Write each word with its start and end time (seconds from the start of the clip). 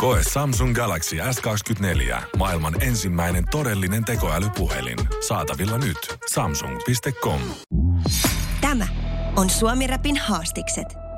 Koe 0.00 0.20
Samsung 0.32 0.74
Galaxy 0.74 1.16
S24. 1.16 2.22
Maailman 2.36 2.82
ensimmäinen 2.82 3.44
todellinen 3.50 4.04
tekoälypuhelin. 4.04 4.98
Saatavilla 5.28 5.78
nyt. 5.78 6.18
Samsung.com. 6.32 7.40
Tämä 8.60 8.86
on 9.36 9.50
Suomi 9.50 9.86
Rapin 9.86 10.16
haastikset. 10.16 11.09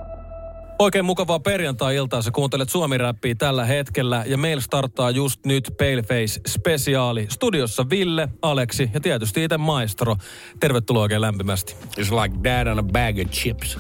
Oikein 0.83 1.05
mukavaa 1.05 1.41
perjantai-iltaa. 1.41 2.23
Sä 2.23 2.31
kuuntelet 2.31 2.69
suomi 2.69 2.99
tällä 3.39 3.65
hetkellä 3.65 4.25
ja 4.27 4.39
meillä 4.39 4.61
starttaa 4.61 5.11
just 5.11 5.47
nyt 5.47 5.71
Paleface-spesiaali. 5.79 7.27
Studiossa 7.29 7.91
Ville, 7.91 8.29
Aleksi 8.43 8.91
ja 8.95 9.01
tietysti 9.01 9.45
itse 9.45 9.59
Maestro. 9.59 10.17
Tervetuloa 10.61 11.03
oikein 11.03 11.21
lämpimästi. 11.21 11.77
It's 12.01 12.23
like 12.23 12.37
dad 12.45 12.67
on 12.67 12.79
a 12.79 12.83
bag 12.83 13.19
of 13.25 13.31
chips. 13.31 13.79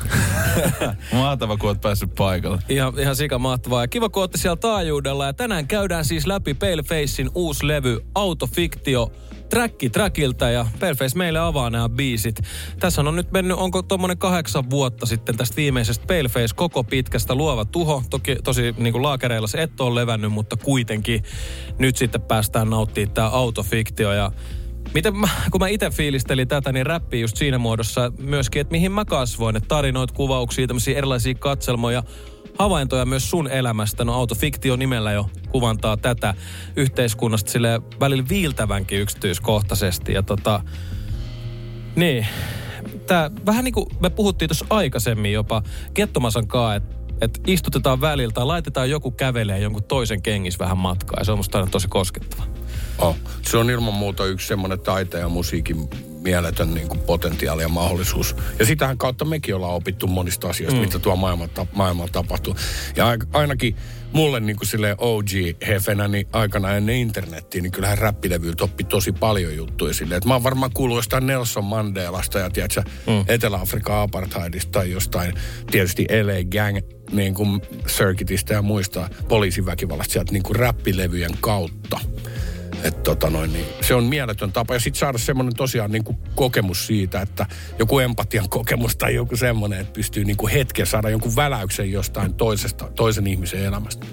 Mahtava, 1.12 1.57
kun 1.57 1.69
oot 1.69 1.80
päässyt 1.80 2.15
paikalle. 2.15 2.59
Ihan, 2.69 2.98
ihan 2.98 3.16
sika 3.16 3.38
mahtavaa. 3.38 3.82
Ja 3.82 3.88
kiva, 3.88 4.09
kun 4.09 4.29
siellä 4.34 4.57
taajuudella. 4.57 5.27
Ja 5.27 5.32
tänään 5.32 5.66
käydään 5.66 6.05
siis 6.05 6.27
läpi 6.27 6.55
Palefacein 6.55 7.30
uusi 7.34 7.69
levy 7.69 8.01
Autofiktio 8.15 9.12
tracki 9.52 9.91
trackiltä 9.91 10.51
ja 10.51 10.66
Paleface 10.80 11.19
meille 11.19 11.38
avaa 11.38 11.70
nämä 11.70 11.88
biisit. 11.88 12.43
Tässä 12.80 13.01
on 13.01 13.16
nyt 13.16 13.33
mennyt, 13.33 13.56
onko 13.56 13.83
tuommoinen 13.83 14.19
kahdeksan 14.19 14.70
vuotta 14.70 15.06
sitten 15.06 15.37
tästä 15.37 15.56
viimeisestä 15.56 16.06
Paleface 16.06 16.55
koko 16.55 16.85
pitkästä 16.85 17.35
luova 17.35 17.65
tuho. 17.65 18.02
Toki 18.10 18.37
tosi 18.45 18.74
niin 18.79 18.93
kuin 18.93 19.02
laakereilla 19.02 19.46
se 19.46 19.62
et 19.62 19.80
ole 19.80 20.01
levännyt, 20.01 20.32
mutta 20.32 20.57
kuitenkin 20.57 21.23
nyt 21.79 21.96
sitten 21.96 22.23
päästään 22.23 22.71
nauttimaan 22.71 23.15
tämä 23.15 23.29
autofiktio 23.29 24.12
ja 24.12 24.32
Miten 24.95 25.16
mä, 25.16 25.29
kun 25.51 25.60
mä 25.60 25.68
itse 25.68 25.90
fiilistelin 25.90 26.49
tätä, 26.49 26.73
niin 26.73 26.87
räppi 26.87 27.21
just 27.21 27.37
siinä 27.37 27.59
muodossa 27.59 28.12
myöskin, 28.18 28.60
että 28.60 28.73
mihin 28.73 28.93
mä 28.93 29.05
kasvoin. 29.05 29.57
Että 29.57 29.68
tarinoit, 29.68 30.12
kuvauksia, 30.12 30.66
tämmöisiä 30.66 30.99
erilaisia 30.99 31.34
katselmoja 31.34 32.02
havaintoja 32.59 33.05
myös 33.05 33.31
sun 33.31 33.49
elämästä. 33.49 34.05
No 34.05 34.15
autofiktio 34.15 34.77
nimellä 34.77 35.13
jo 35.13 35.31
kuvantaa 35.51 35.97
tätä 35.97 36.35
yhteiskunnasta 36.77 37.51
sille 37.51 37.81
välillä 38.01 38.25
viiltävänkin 38.29 39.01
yksityiskohtaisesti. 39.01 40.13
Ja 40.13 40.23
tota, 40.23 40.61
niin, 41.97 42.27
tää, 43.07 43.30
vähän 43.47 43.65
niin 43.65 43.75
kuin 43.75 43.87
me 44.01 44.11
puhuttiin 44.11 44.49
tuossa 44.49 44.67
aikaisemmin 44.71 45.33
jopa 45.33 45.63
Kettomasan 45.95 46.49
kaa, 46.49 46.75
että 46.75 46.97
et 47.21 47.41
istutetaan 47.47 48.01
välillä 48.01 48.33
tai 48.33 48.47
laitetaan 48.47 48.91
joku 48.91 49.11
kävelee 49.11 49.59
jonkun 49.59 49.85
toisen 49.85 50.23
kengissä 50.23 50.59
vähän 50.59 50.79
matkaa. 50.79 51.21
Ja 51.21 51.25
se 51.25 51.33
on 51.33 51.39
musta 51.39 51.59
aina 51.59 51.71
tosi 51.71 51.89
koskettava. 51.89 52.43
Oh. 53.03 53.17
Se 53.43 53.57
on 53.57 53.71
ilman 53.71 53.95
muuta 53.95 54.27
yksi 54.27 54.47
semmoinen 54.47 54.81
taiteen 54.81 55.21
ja 55.21 55.29
musiikin 55.29 55.89
mieletön 56.23 56.75
niin 56.75 56.89
kuin 56.89 57.01
potentiaali 57.01 57.63
ja 57.63 57.69
mahdollisuus. 57.69 58.37
Ja 58.59 58.67
sitähän 58.67 58.99
kautta 58.99 59.25
mekin 59.25 59.55
ollaan 59.55 59.75
opittu 59.75 60.07
monista 60.07 60.49
asioista, 60.49 60.81
mm. 60.81 60.85
mitä 60.85 60.99
tuo 60.99 61.17
maailmalla, 61.17 61.67
maailmalla 61.75 62.13
tapahtuu. 62.13 62.57
Ja 62.97 63.07
ainakin 63.33 63.77
mulle 64.12 64.41
niin 64.41 64.56
kuin 64.56 64.69
sille 64.69 64.97
OG-hefenä 64.99 66.09
niin 66.09 66.28
aikana 66.33 66.77
ennen 66.77 66.97
internettiä, 66.97 67.62
niin 67.62 67.73
kyllähän 67.73 67.99
räppilevyiltä 67.99 68.65
oppi 68.65 68.84
tosi 68.84 69.12
paljon 69.12 69.56
juttuja 69.56 69.95
silleen. 69.95 70.17
Että 70.17 70.28
mä 70.28 70.34
oon 70.34 70.43
varmaan 70.43 70.71
kuullut 70.75 70.99
jostain 70.99 71.27
Nelson 71.27 71.65
Mandelasta 71.65 72.39
ja 72.39 72.50
tiedätkö, 72.50 72.83
mm. 73.06 73.25
Etelä-Afrikan 73.28 73.99
apartheidista 73.99 74.71
tai 74.73 74.91
jostain 74.91 75.34
tietysti 75.71 76.06
LA 76.23 76.62
Gang 76.62 76.78
niin 77.12 77.34
kuin 77.34 77.61
circuitista 77.87 78.53
ja 78.53 78.62
muista 78.62 79.09
poliisiväkivallasta 79.28 80.12
sieltä 80.12 80.33
niin 80.33 80.43
kuin 80.43 80.56
räppilevyjen 80.56 81.37
kautta. 81.41 82.01
Et 82.82 83.03
tota 83.03 83.31
noin, 83.31 83.53
niin 83.53 83.66
se 83.81 83.94
on 83.94 84.04
mieletön 84.04 84.53
tapa. 84.53 84.75
Ja 84.75 84.81
sitten 84.81 85.00
saada 85.00 85.19
semmoinen 85.19 85.54
tosiaan 85.54 85.91
niin 85.91 86.04
kuin 86.04 86.19
kokemus 86.34 86.87
siitä, 86.87 87.20
että 87.20 87.47
joku 87.78 87.98
empatian 87.98 88.48
kokemus 88.48 88.97
tai 88.97 89.15
joku 89.15 89.37
semmoinen, 89.37 89.81
että 89.81 89.93
pystyy 89.93 90.25
niin 90.25 90.37
kuin 90.37 90.53
hetken 90.53 90.87
saada 90.87 91.10
jonkun 91.10 91.37
väläyksen 91.37 91.93
jostain 91.93 92.34
toisesta, 92.34 92.88
toisen 92.97 93.26
ihmisen 93.26 93.65
elämästä. 93.65 94.06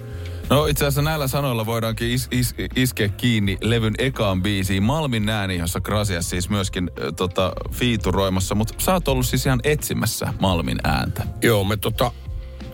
No 0.50 0.66
itse 0.66 0.85
asiassa 0.85 1.02
näillä 1.02 1.28
sanoilla 1.28 1.66
voidaankin 1.66 2.12
is, 2.12 2.28
is, 2.31 2.56
iskeä 2.75 3.09
kiinni 3.09 3.57
levyn 3.62 3.94
ekaan 3.97 4.44
biisiin. 4.44 4.84
Malmin 4.84 5.30
ääni, 5.30 5.57
jossa 5.57 5.81
Grasias 5.81 6.30
siis 6.30 6.50
myöskin 6.50 6.91
äh, 7.01 7.13
tota, 7.16 7.53
fiituroimassa, 7.72 8.56
mutta 8.56 8.74
sä 8.78 8.94
oot 8.94 9.07
ollut 9.07 9.25
siis 9.25 9.46
ihan 9.46 9.59
etsimässä 9.63 10.34
Malmin 10.40 10.80
ääntä. 10.84 11.24
Joo, 11.41 11.63
me 11.63 11.78
tota, 11.78 12.12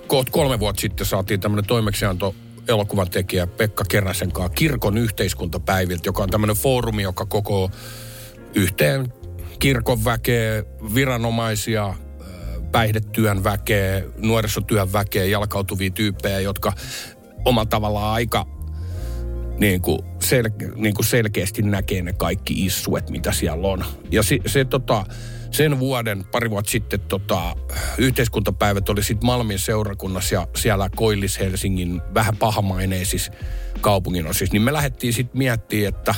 kohta 0.08 0.32
kolme 0.32 0.60
vuotta 0.60 0.82
sitten 0.82 1.06
saatiin 1.06 1.40
tämmöinen 1.40 1.66
toimeksianto 1.66 2.36
elokuvan 2.68 3.10
tekijä 3.10 3.48
Pekka 3.48 3.84
Keräsen 3.90 4.32
kanssa 4.32 4.56
kirkon 4.56 4.98
yhteiskuntapäiviltä, 4.98 6.08
joka 6.08 6.24
on 6.24 6.30
tämmöinen 6.30 6.56
foorumi, 6.56 7.04
joka 7.04 7.26
koko 7.26 7.72
yhteen 8.56 9.14
kirkon 9.60 10.06
väkeä, 10.06 10.64
viranomaisia, 10.96 11.94
päihdetyön 12.72 13.44
väkeä, 13.44 14.04
nuorisotyön 14.18 14.94
väkeä, 14.94 15.26
jalkautuvia 15.26 15.90
tyyppejä, 15.90 16.40
jotka 16.40 16.74
omalla 17.46 17.66
tavallaan 17.66 18.14
aika 18.14 18.46
niin 19.58 19.82
kuin 19.82 20.00
sel- 20.02 20.76
niin 20.76 20.94
kuin 20.94 21.06
selkeästi 21.06 21.62
näkee 21.62 22.02
ne 22.02 22.14
kaikki 22.14 22.66
issuet, 22.66 23.10
mitä 23.10 23.32
siellä 23.32 23.68
on. 23.68 23.86
Ja 24.12 24.24
se, 24.24 24.38
se 24.46 24.66
tota, 24.66 25.06
sen 25.52 25.80
vuoden, 25.80 26.26
pari 26.32 26.50
vuotta 26.50 26.72
sitten, 26.72 27.00
tota, 27.00 27.56
yhteiskuntapäivät 27.98 28.90
oli 28.90 29.04
sitten 29.04 29.26
Malmin 29.26 29.60
seurakunnassa 29.60 30.36
ja 30.36 30.48
siellä 30.56 30.90
Koillis-Helsingin 30.96 32.02
vähän 32.14 32.38
pahamaineisissa 32.38 33.32
kaupungin 33.82 34.28
osissa. 34.28 34.54
Niin 34.54 34.62
me 34.62 34.74
lähdettiin 34.74 35.14
sitten 35.14 35.38
miettimään, 35.38 35.88
että 35.88 36.16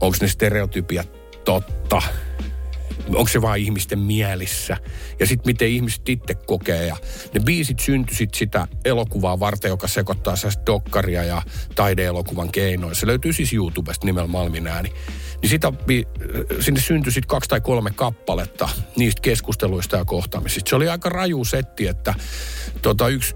onko 0.00 0.16
ne 0.20 0.28
stereotypiat 0.28 1.08
totta 1.44 2.02
onko 3.08 3.28
se 3.28 3.42
vain 3.42 3.62
ihmisten 3.62 3.98
mielissä. 3.98 4.76
Ja 5.20 5.26
sitten 5.26 5.50
miten 5.50 5.68
ihmiset 5.68 6.08
itse 6.08 6.34
kokee. 6.34 6.86
Ja 6.86 6.96
ne 7.34 7.40
biisit 7.40 7.80
syntyi 7.80 8.16
sit 8.16 8.34
sitä 8.34 8.68
elokuvaa 8.84 9.40
varten, 9.40 9.68
joka 9.68 9.88
sekoittaa 9.88 10.34
dokkaria 10.66 11.24
ja 11.24 11.42
taideelokuvan 11.74 12.52
keinoin. 12.52 12.94
Se 12.94 13.06
löytyy 13.06 13.32
siis 13.32 13.52
YouTubesta 13.52 14.06
nimellä 14.06 14.28
Malmin 14.28 14.66
ääni. 14.66 14.92
Niin 15.42 15.50
sitä, 15.50 15.72
sinne 16.60 16.80
syntyi 16.80 17.12
sitten 17.12 17.28
kaksi 17.28 17.48
tai 17.50 17.60
kolme 17.60 17.90
kappaletta 17.90 18.68
niistä 18.96 19.20
keskusteluista 19.20 19.96
ja 19.96 20.04
kohtaamisista. 20.04 20.68
Se 20.68 20.76
oli 20.76 20.88
aika 20.88 21.08
raju 21.08 21.44
setti, 21.44 21.86
että 21.86 22.14
tota, 22.82 23.08
yksi 23.08 23.34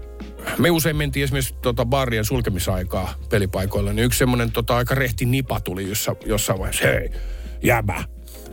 me 0.57 0.71
usein 0.71 0.95
mentiin 0.95 1.23
esimerkiksi 1.23 1.55
tota 1.61 1.85
barien 1.85 2.25
sulkemisaikaa 2.25 3.13
pelipaikoilla, 3.29 3.93
niin 3.93 4.05
yksi 4.05 4.19
semmoinen 4.19 4.51
tota, 4.51 4.77
aika 4.77 4.95
rehti 4.95 5.25
nipa 5.25 5.59
tuli 5.59 5.89
jossa, 5.89 6.15
jossain 6.25 6.59
vaiheessa, 6.59 6.87
hei, 6.87 7.09
jäbä, 7.63 8.03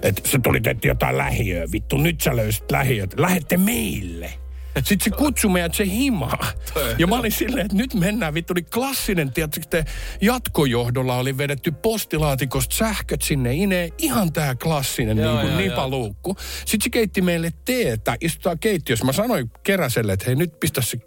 että 0.03 0.29
se 0.29 0.39
tuli 0.43 0.61
tehty 0.61 0.89
jotain 0.89 1.19
lähiöä. 1.19 1.67
Vittu, 1.73 1.97
nyt 1.97 2.21
sä 2.21 2.37
löysit 2.37 2.71
lähiöt. 2.71 3.15
Lähette 3.19 3.57
meille. 3.57 4.31
Sitten 4.77 5.01
se 5.01 5.11
kutsui 5.11 5.51
meidät 5.51 5.75
se 5.75 5.87
himaa. 5.87 6.53
Ja 6.99 7.07
mä 7.07 7.17
olin 7.17 7.33
silleen, 7.33 7.67
että 7.67 7.77
nyt 7.77 7.95
mennään. 7.95 8.35
Vittu 8.35 8.53
oli 8.53 8.63
klassinen, 8.63 9.33
tiedätkö, 9.33 9.85
jatkojohdolla 10.21 11.17
oli 11.17 11.39
vedetty 11.39 11.71
postilaatikosta 11.71 12.75
sähköt 12.75 13.23
sinne 13.23 13.55
ineen. 13.55 13.91
Ihan 13.99 14.33
tää 14.33 14.55
klassinen 14.55 15.19
joo, 15.19 15.43
niin 15.43 15.47
kuin 15.47 15.65
nipaluukku. 15.65 16.37
Sitten 16.59 16.85
se 16.85 16.91
keitti 16.91 17.23
meille 17.23 17.53
teetä, 17.65 18.17
istutaan 18.21 18.59
keittiössä. 18.59 19.05
Mä 19.05 19.13
sanoin 19.13 19.51
keräselle, 19.63 20.13
että 20.13 20.27
hei 20.27 20.35
nyt 20.35 20.61
pistä 20.61 20.83
se 20.83 20.99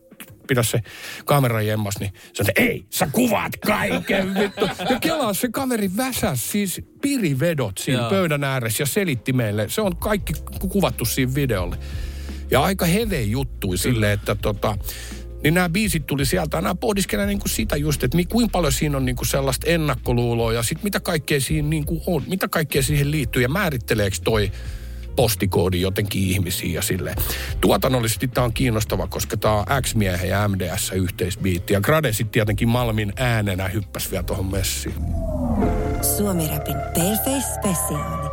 pidä 0.50 0.64
se 0.64 0.82
kamera 1.26 1.62
jemmas, 1.62 2.00
niin 2.00 2.14
sanoi, 2.34 2.50
että 2.50 2.62
ei, 2.62 2.86
sä 2.90 3.10
kuvaat 3.12 3.52
kaiken 3.66 4.36
vittu. 4.36 4.66
Ja 4.90 5.00
kelaa 5.00 5.34
se 5.34 5.50
kaveri 5.52 5.92
väsäs 5.98 6.52
siis 6.52 6.82
pirivedot 7.02 7.78
siinä 7.78 8.02
Joo. 8.02 8.10
pöydän 8.10 8.44
ääressä 8.44 8.82
ja 8.84 8.88
selitti 8.88 9.34
meille. 9.34 9.70
Se 9.70 9.82
on 9.82 9.98
kaikki 9.98 10.34
kuvattu 10.70 11.06
siinä 11.06 11.36
videolle. 11.36 11.78
Ja 12.52 12.62
aika 12.64 12.86
heve 12.86 13.22
juttui 13.22 13.78
silleen, 13.78 14.12
että 14.14 14.36
tota, 14.36 14.78
niin 15.44 15.54
nämä 15.54 15.70
biisit 15.70 16.06
tuli 16.06 16.26
sieltä. 16.26 16.62
Nämä 16.62 16.76
pohdiskelee 16.76 17.26
niin 17.26 17.40
kuin 17.40 17.50
sitä 17.50 17.78
just, 17.78 18.04
että 18.04 18.18
kuinka 18.30 18.52
paljon 18.52 18.74
siinä 18.74 18.98
on 18.98 19.06
niin 19.06 19.16
kuin 19.16 19.28
sellaista 19.28 19.68
ennakkoluuloa 19.68 20.54
ja 20.54 20.64
sitten 20.64 20.84
mitä 20.84 21.00
kaikkea 21.00 21.42
siinä 21.42 21.68
niin 21.68 21.86
kuin 21.86 22.02
on, 22.06 22.24
mitä 22.28 22.48
kaikkea 22.48 22.84
siihen 22.84 23.12
liittyy 23.12 23.42
ja 23.42 23.50
määritteleekö 23.50 24.18
toi 24.24 24.52
postikoodi 25.16 25.82
jotenkin 25.82 26.22
ihmisiä 26.24 26.74
ja 26.74 26.82
sille. 26.82 27.16
Tuotannollisesti 27.62 28.28
tämä 28.28 28.46
on 28.46 28.54
kiinnostava, 28.54 29.08
koska 29.08 29.38
tämä 29.38 29.54
on 29.54 29.66
X-miehen 29.82 30.30
ja 30.30 30.48
MDS 30.48 30.92
yhteisbiitti. 30.92 31.74
Ja 31.74 31.82
Grade 31.82 32.14
sitten 32.14 32.32
tietenkin 32.32 32.70
Malmin 32.70 33.14
äänenä 33.16 33.68
hyppäsi 33.68 34.12
vielä 34.12 34.24
tuohon 34.24 34.52
messiin. 34.52 34.96
Suomi 36.18 36.48
Rapin 36.48 36.76
Paleface 36.96 37.54
Speciaali. 37.60 38.30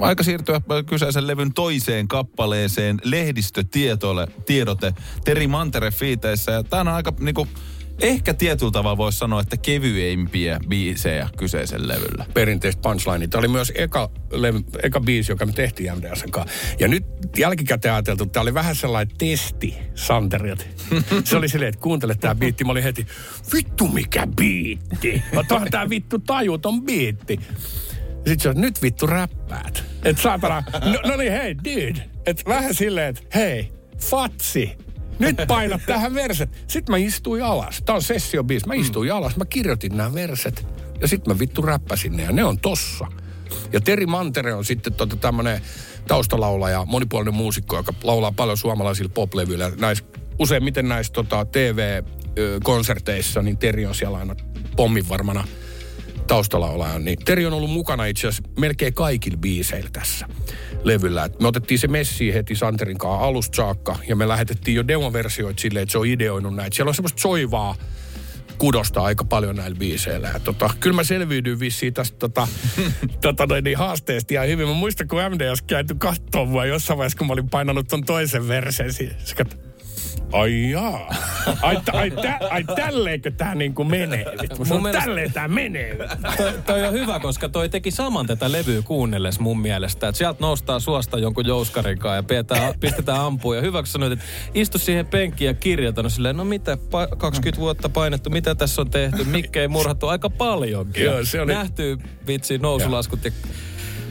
Aika 0.00 0.22
siirtyä 0.22 0.60
kyseisen 0.86 1.26
levyn 1.26 1.52
toiseen 1.52 2.08
kappaleeseen 2.08 2.98
lehdistötietoille, 3.04 4.28
tiedote 4.46 4.94
Teri 5.24 5.46
Mantere 5.46 5.90
fiiteissä. 5.90 6.52
Ja 6.52 6.62
tämä 6.62 6.80
on 6.80 6.88
aika 6.88 7.12
niinku, 7.20 7.48
ehkä 8.00 8.34
tietyllä 8.34 8.72
tavalla 8.72 8.96
voisi 8.96 9.18
sanoa, 9.18 9.40
että 9.40 9.56
kevyempiä 9.56 10.60
biisejä 10.68 11.28
kyseisen 11.36 11.88
levyllä. 11.88 12.26
perinteistä 12.34 12.82
punchline. 12.82 13.26
Tämä 13.28 13.40
oli 13.40 13.48
myös 13.48 13.72
eka, 13.74 14.10
levy, 14.30 14.60
eka 14.82 15.00
biisi, 15.00 15.32
joka 15.32 15.46
me 15.46 15.52
tehtiin 15.52 15.92
MDSn 15.96 16.30
kanssa. 16.30 16.56
Ja 16.78 16.88
nyt 16.88 17.04
jälkikäteen 17.38 17.94
ajateltu, 17.94 18.24
että 18.24 18.32
tämä 18.32 18.42
oli 18.42 18.54
vähän 18.54 18.74
sellainen 18.76 19.16
testi 19.18 19.76
Santerilta. 19.94 20.64
Se 21.24 21.36
oli 21.36 21.48
silleen, 21.48 21.68
että 21.68 21.80
kuuntele 21.80 22.14
tämä 22.14 22.34
biitti. 22.34 22.64
Mä 22.64 22.72
olin 22.72 22.82
heti, 22.82 23.06
vittu 23.52 23.88
mikä 23.88 24.26
biitti. 24.36 25.22
Onhan 25.50 25.70
tämä 25.70 25.90
vittu 25.90 26.18
tajuton 26.18 26.82
biitti. 26.82 27.40
Sitten 28.16 28.40
se 28.40 28.48
on, 28.48 28.60
nyt 28.60 28.82
vittu 28.82 29.06
räppäät. 29.06 29.84
Et 30.04 30.18
saatana, 30.18 30.62
no, 30.84 31.10
no 31.10 31.16
niin 31.16 31.32
hei 31.32 31.56
dude. 31.58 32.10
Et 32.26 32.44
vähän 32.46 32.74
silleen, 32.74 33.08
että 33.08 33.22
hei, 33.38 33.72
fatsi. 33.98 34.76
Nyt 35.20 35.36
painat 35.48 35.80
tähän 35.86 36.14
verset. 36.14 36.50
Sitten 36.66 36.92
mä 36.92 36.96
istuin 36.96 37.42
alas. 37.44 37.82
Tää 37.86 37.94
on 37.94 38.02
sessiobiisi. 38.02 38.66
Mä 38.66 38.74
istuin 38.74 39.12
alas. 39.12 39.36
Mä 39.36 39.44
kirjoitin 39.44 39.96
nämä 39.96 40.14
verset. 40.14 40.66
Ja 41.00 41.08
sitten 41.08 41.34
mä 41.34 41.38
vittu 41.38 41.62
räppäsin 41.62 42.16
ne. 42.16 42.22
Ja 42.22 42.32
ne 42.32 42.44
on 42.44 42.58
tossa. 42.58 43.06
Ja 43.72 43.80
Teri 43.80 44.06
Mantere 44.06 44.54
on 44.54 44.64
sitten 44.64 44.92
tota 44.92 45.16
tämmönen 45.16 45.60
taustalaulaja, 46.08 46.84
monipuolinen 46.84 47.34
muusikko, 47.34 47.76
joka 47.76 47.94
laulaa 48.02 48.32
paljon 48.32 48.56
suomalaisilla 48.56 49.10
poplevyillä. 49.14 49.72
Näis, 49.78 50.04
useimmiten 50.38 50.88
näissä 50.88 51.12
tota, 51.12 51.44
TV-konserteissa, 51.44 53.42
niin 53.42 53.58
Teri 53.58 53.86
on 53.86 53.94
siellä 53.94 54.18
aina 54.18 54.36
pommin 54.76 55.08
varmana 55.08 55.44
taustalaulaja. 56.30 56.98
Niin 56.98 57.18
Teri 57.24 57.46
on 57.46 57.52
ollut 57.52 57.70
mukana 57.70 58.04
itse 58.04 58.28
asiassa 58.28 58.50
melkein 58.58 58.94
kaikilla 58.94 59.36
biiseillä 59.36 59.90
tässä 59.92 60.26
levyllä. 60.84 61.24
Et 61.24 61.40
me 61.40 61.48
otettiin 61.48 61.78
se 61.78 61.88
messi 61.88 62.34
heti 62.34 62.54
Santerin 62.54 62.98
kanssa 62.98 63.24
alusta 63.24 63.56
saakka 63.56 63.96
ja 64.08 64.16
me 64.16 64.28
lähetettiin 64.28 64.74
jo 64.74 64.88
demoversioita 64.88 65.60
silleen, 65.60 65.82
että 65.82 65.92
se 65.92 65.98
on 65.98 66.06
ideoinut 66.06 66.54
näitä. 66.54 66.76
Siellä 66.76 66.88
on 66.88 66.94
semmoista 66.94 67.20
soivaa 67.20 67.74
kudosta 68.58 69.02
aika 69.02 69.24
paljon 69.24 69.56
näillä 69.56 69.78
biiseillä. 69.78 70.30
Ja 70.34 70.40
tota, 70.40 70.70
kyllä 70.80 70.96
mä 70.96 71.04
selviydyin 71.04 71.60
vissiin 71.60 71.94
tästä 71.94 72.18
tota, 72.18 72.48
tota 73.22 73.46
noin, 73.46 73.64
niin 73.64 73.78
haasteesta 73.78 74.34
ihan 74.34 74.48
hyvin. 74.48 74.68
Mä 74.68 74.74
muistan, 74.74 75.08
kun 75.08 75.18
MDS 75.30 75.62
käyty 75.62 75.94
kattoon 75.94 76.48
mua 76.48 76.66
jossain 76.66 76.98
vaiheessa, 76.98 77.18
kun 77.18 77.26
mä 77.26 77.32
olin 77.32 77.50
painanut 77.50 77.88
ton 77.88 78.04
toisen 78.04 78.48
versen. 78.48 78.92
Se 78.92 79.34
kat... 79.36 79.69
Ai 80.32 80.70
jaa. 80.70 81.14
Ai, 81.62 81.76
t- 81.84 81.88
ai, 81.94 82.10
tä, 82.10 82.38
ai 82.50 82.64
tälleenkö 82.76 83.30
tää 83.30 83.54
niinku 83.54 83.84
menee? 83.84 84.24
Vittu, 84.42 84.64
Mun 84.64 84.82
mielestä- 84.82 85.04
tälleen 85.04 85.32
tää 85.32 85.48
menee. 85.48 85.96
toi, 86.36 86.52
toi 86.66 86.86
on 86.86 86.92
hyvä, 86.92 87.20
koska 87.20 87.48
toi 87.48 87.68
teki 87.68 87.90
saman 87.90 88.26
tätä 88.26 88.52
levyä 88.52 88.82
kuunnelles 88.82 89.40
mun 89.40 89.60
mielestä. 89.60 90.08
Että 90.08 90.18
sieltä 90.18 90.40
noustaa 90.40 90.80
suosta 90.80 91.18
jonkun 91.18 91.46
jouskarinkaan 91.46 92.16
ja 92.16 92.22
pistetään, 92.30 92.74
pistetään 92.80 93.20
ampuun. 93.20 93.56
Ja 93.56 93.62
hyvä, 93.62 93.78
kun 93.78 93.86
sanoit, 93.86 94.12
että 94.12 94.24
istu 94.54 94.78
siihen 94.78 95.06
penkkiin 95.06 95.46
ja 95.48 95.54
kirjoita. 95.54 96.02
No 96.02 96.08
silleen, 96.08 96.36
no 96.36 96.44
mitä, 96.44 96.74
pa- 96.74 97.16
20 97.16 97.60
vuotta 97.60 97.88
painettu, 97.88 98.30
mitä 98.30 98.54
tässä 98.54 98.80
on 98.82 98.90
tehty? 98.90 99.24
Mikkei 99.24 99.68
murhattu 99.68 100.08
aika 100.08 100.30
paljonkin. 100.30 101.04
Joo, 101.04 101.24
se 101.24 101.40
oli- 101.40 101.52
Nähty 101.52 101.98
vitsi 102.26 102.58
nousulaskut 102.58 103.24
ja 103.24 103.30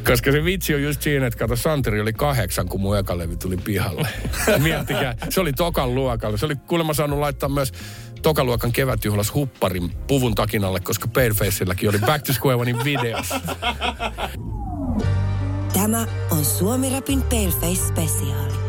Koska 0.07 0.31
se 0.31 0.43
vitsi 0.43 0.75
on 0.75 0.83
just 0.83 1.01
siinä, 1.01 1.27
että 1.27 1.39
kato, 1.39 1.55
Santeri 1.55 2.01
oli 2.01 2.13
kahdeksan, 2.13 2.69
kun 2.69 2.81
mun 2.81 2.97
eka 2.97 3.17
levy 3.17 3.35
tuli 3.37 3.57
pihalle. 3.57 4.07
Miettikää, 4.63 5.15
se 5.29 5.41
oli 5.41 5.53
tokan 5.53 5.95
luokalla. 5.95 6.37
Se 6.37 6.45
oli 6.45 6.55
kuulemma 6.55 6.93
saanut 6.93 7.19
laittaa 7.19 7.49
myös 7.49 7.73
tokaluokan 8.21 8.71
kevätjuhlas 8.71 9.33
hupparin 9.33 9.91
puvun 10.07 10.35
takinalle, 10.35 10.79
koska 10.79 11.07
Palefaceilläkin 11.07 11.89
oli 11.89 11.99
Back 11.99 12.25
to 12.25 12.33
Square 12.33 12.55
Onein 12.55 12.83
videossa. 12.83 13.39
Tämä 15.73 16.07
on 16.31 16.45
Suomi 16.45 16.89
Rapin 16.89 17.21
Paleface 17.21 17.87
Spesiaali. 17.87 18.68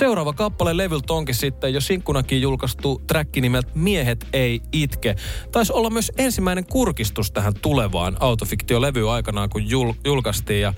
Seuraava 0.00 0.32
kappale 0.32 0.76
levyltä 0.76 1.12
onkin 1.12 1.34
sitten 1.34 1.74
jo 1.74 1.80
sinkkunakin 1.80 2.42
julkaistu 2.42 3.02
träkki 3.06 3.40
nimeltä 3.40 3.70
Miehet 3.74 4.26
ei 4.32 4.60
itke. 4.72 5.16
Taisi 5.52 5.72
olla 5.72 5.90
myös 5.90 6.12
ensimmäinen 6.18 6.66
kurkistus 6.66 7.30
tähän 7.30 7.54
tulevaan 7.62 8.16
autofiktio-levyyn 8.20 9.08
aikanaan, 9.08 9.50
kun 9.50 9.62
jul- 9.62 9.94
julkaistiin. 10.04 10.60
Ja 10.60 10.74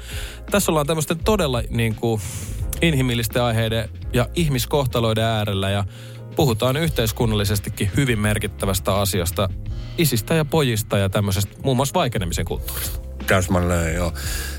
tässä 0.51 0.73
ollaan 0.73 0.87
tämmöisten 0.87 1.19
todella 1.19 1.63
niin 1.71 1.95
kuin, 1.95 2.21
inhimillisten 2.81 3.43
aiheiden 3.43 3.89
ja 4.13 4.29
ihmiskohtaloiden 4.35 5.25
äärellä 5.25 5.71
ja 5.71 5.85
puhutaan 6.37 6.77
yhteiskunnallisestikin 6.77 7.91
hyvin 7.97 8.19
merkittävästä 8.19 8.95
asiasta, 8.95 9.49
isistä 9.99 10.35
ja 10.35 10.45
pojista 10.45 10.99
ja 10.99 11.09
tämmöisestä 11.09 11.57
muun 11.65 11.77
muassa 11.77 11.95
vaikenemisen 11.95 12.45
kulttuurista. 12.45 13.01
Täsmälleen, 13.27 13.95
joo. 13.95 14.13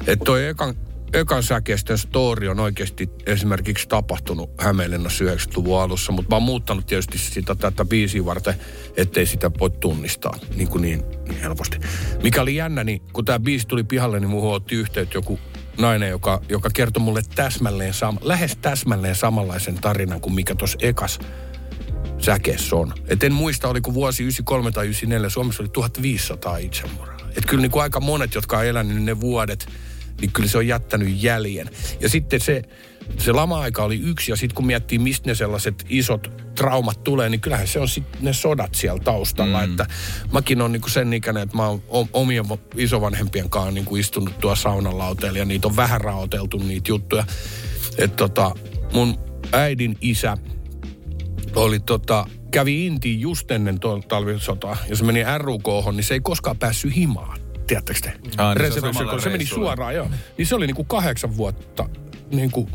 Että 0.08 0.26
toi 0.26 0.46
ekan, 0.48 0.76
ekan 1.14 1.44
säkeistön 1.44 1.98
story 1.98 2.48
on 2.48 2.60
oikeasti 2.60 3.10
esimerkiksi 3.26 3.88
tapahtunut 3.88 4.50
Hämeenlinnassa 4.60 5.24
90-luvun 5.24 5.82
alussa, 5.82 6.12
mutta 6.12 6.30
mä 6.30 6.36
oon 6.36 6.44
muuttanut 6.44 6.86
tietysti 6.86 7.18
sitä 7.18 7.56
tätä 7.56 7.86
biisiä 7.86 8.26
varten, 8.26 8.54
ettei 8.98 9.26
sitä 9.26 9.52
voi 9.60 9.70
tunnistaa 9.70 10.38
niin, 10.56 10.68
kuin 10.68 10.82
niin, 10.82 11.04
niin 11.28 11.40
helposti. 11.42 11.78
Mikä 12.24 12.42
oli 12.42 12.56
jännä, 12.56 12.84
niin 12.84 13.02
kun 13.14 13.26
tämä 13.26 13.40
biisi 13.40 13.68
tuli 13.68 13.84
pihalle, 13.84 14.20
niin 14.20 14.30
muuhun 14.30 14.54
otti 14.54 14.76
yhteyttä 14.76 15.18
joku 15.18 15.40
nainen, 15.78 16.10
joka, 16.10 16.42
joka 16.50 16.70
kertoi 16.74 17.04
mulle 17.04 17.22
täsmälleen 17.36 17.94
sama, 17.94 18.20
lähes 18.24 18.58
täsmälleen 18.62 19.16
samanlaisen 19.16 19.76
tarinan 19.76 20.22
kuin 20.22 20.36
mikä 20.36 20.56
tuossa 20.56 20.78
ekas 20.82 21.20
säkeessä 22.20 22.76
on. 22.76 22.94
Et 23.08 23.24
en 23.24 23.34
muista, 23.34 23.68
oliko 23.68 23.94
vuosi 23.94 24.24
93 24.24 24.72
tai 24.72 24.86
94, 24.86 25.30
Suomessa 25.30 25.64
oli 25.64 25.70
1500 25.70 26.58
itsemurhaa. 26.58 27.14
Et 27.38 27.46
kyllä 27.46 27.62
niin 27.62 27.72
kuin 27.72 27.84
aika 27.84 28.00
monet, 28.00 28.36
jotka 28.36 28.58
on 28.58 28.66
elänyt 28.66 29.04
ne 29.04 29.20
vuodet, 29.20 29.68
niin 30.24 30.34
kyllä 30.34 30.50
se 30.50 30.58
on 30.58 30.68
jättänyt 30.68 31.24
jäljen. 31.24 31.70
Ja 32.00 32.10
sitten 32.10 32.42
se, 32.42 32.62
se 33.18 33.32
lama-aika 33.32 33.84
oli 33.84 34.00
yksi, 34.00 34.32
ja 34.32 34.36
sitten 34.36 34.56
kun 34.56 34.66
miettii, 34.66 35.00
mistä 35.00 35.30
ne 35.30 35.36
sellaiset 35.36 35.86
isot 35.90 36.32
traumat 36.56 37.04
tulee, 37.04 37.30
niin 37.30 37.42
kyllähän 37.42 37.68
se 37.68 37.80
on 37.80 37.88
sitten 37.88 38.24
ne 38.24 38.34
sodat 38.34 38.76
siellä 38.76 39.00
taustalla. 39.04 39.66
Mm. 39.66 39.72
Että 39.72 39.86
mäkin 40.32 40.62
on 40.62 40.72
niinku 40.72 40.90
sen 40.90 41.14
ikäinen, 41.14 41.44
että 41.44 41.58
mä 41.58 41.68
oon 41.68 42.10
omien 42.14 42.50
va- 42.50 42.58
isovanhempien 42.76 43.50
kanssa 43.50 43.72
niinku 43.72 43.96
istunut 43.96 44.40
tuo 44.40 44.56
saunan 44.56 44.98
lauteella, 44.98 45.38
ja 45.38 45.46
niitä 45.46 45.68
on 45.68 45.76
vähän 45.76 46.02
raoteltu 46.02 46.58
niitä 46.58 46.92
juttuja. 46.92 47.26
Että 47.98 48.18
tota, 48.18 48.52
mun 48.94 49.18
äidin 49.52 49.98
isä 50.02 50.38
oli 51.56 51.80
tota, 51.80 52.26
kävi 52.52 52.86
Intiin 52.86 53.20
just 53.20 53.52
ennen 53.52 53.80
talvisotaa, 54.08 54.78
ja 54.90 54.96
se 54.96 55.04
meni 55.04 55.24
RUK, 55.38 55.68
niin 55.92 56.04
se 56.04 56.14
ei 56.14 56.20
koskaan 56.20 56.58
päässyt 56.58 56.96
himaan. 56.96 57.43
Tiedättekö 57.68 58.00
te? 58.00 58.10
Aa, 58.10 58.16
niin 58.24 58.34
se 58.36 58.42
on 58.42 58.58
Reservissä, 58.58 58.94
samalla 58.94 59.12
kun 59.12 59.22
se 59.22 59.30
meni 59.30 59.46
suoraan, 59.46 59.96
joo. 59.96 60.08
Niin 60.38 60.46
se 60.46 60.56
oli 60.56 60.68
niinku 60.68 60.84
kahdeksan 60.84 61.38
vuotta 61.38 61.90
niinku 62.32 62.70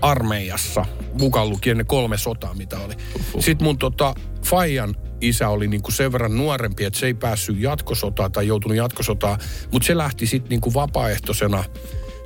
armeijassa, 0.00 0.84
mukaan 1.20 1.50
lukien 1.50 1.78
ne 1.78 1.84
kolme 1.84 2.18
sotaa, 2.18 2.54
mitä 2.54 2.78
oli. 2.78 2.94
Sitten 3.40 3.64
mun 3.64 3.78
tota, 3.78 4.14
Fajan 4.44 4.94
isä 5.20 5.48
oli 5.48 5.68
niinku 5.68 5.90
sen 5.90 6.12
verran 6.12 6.36
nuorempi, 6.36 6.84
että 6.84 6.98
se 6.98 7.06
ei 7.06 7.14
päässyt 7.14 7.60
jatkosotaan 7.60 8.32
tai 8.32 8.46
joutunut 8.46 8.76
jatkosotaan, 8.76 9.38
mutta 9.72 9.86
se 9.86 9.96
lähti 9.96 10.26
sitten 10.26 10.50
niinku 10.50 10.74
vapaaehtoisena 10.74 11.64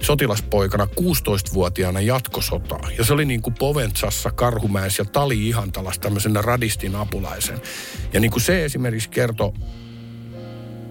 sotilaspoikana 0.02 0.88
16-vuotiaana 1.00 2.00
jatkosotaan. 2.00 2.92
Ja 2.98 3.04
se 3.04 3.12
oli 3.12 3.24
niin 3.24 3.42
kuin 3.42 3.54
Poventsassa, 3.54 4.30
Karhumäessä 4.30 5.00
ja 5.00 5.04
Tali 5.04 5.48
Ihantalassa 5.48 6.00
tämmöisenä 6.00 6.42
radistin 6.42 6.96
apulaisen. 6.96 7.60
Ja 8.12 8.20
niin 8.20 8.30
kuin 8.30 8.42
se 8.42 8.64
esimerkiksi 8.64 9.08
kertoi 9.08 9.52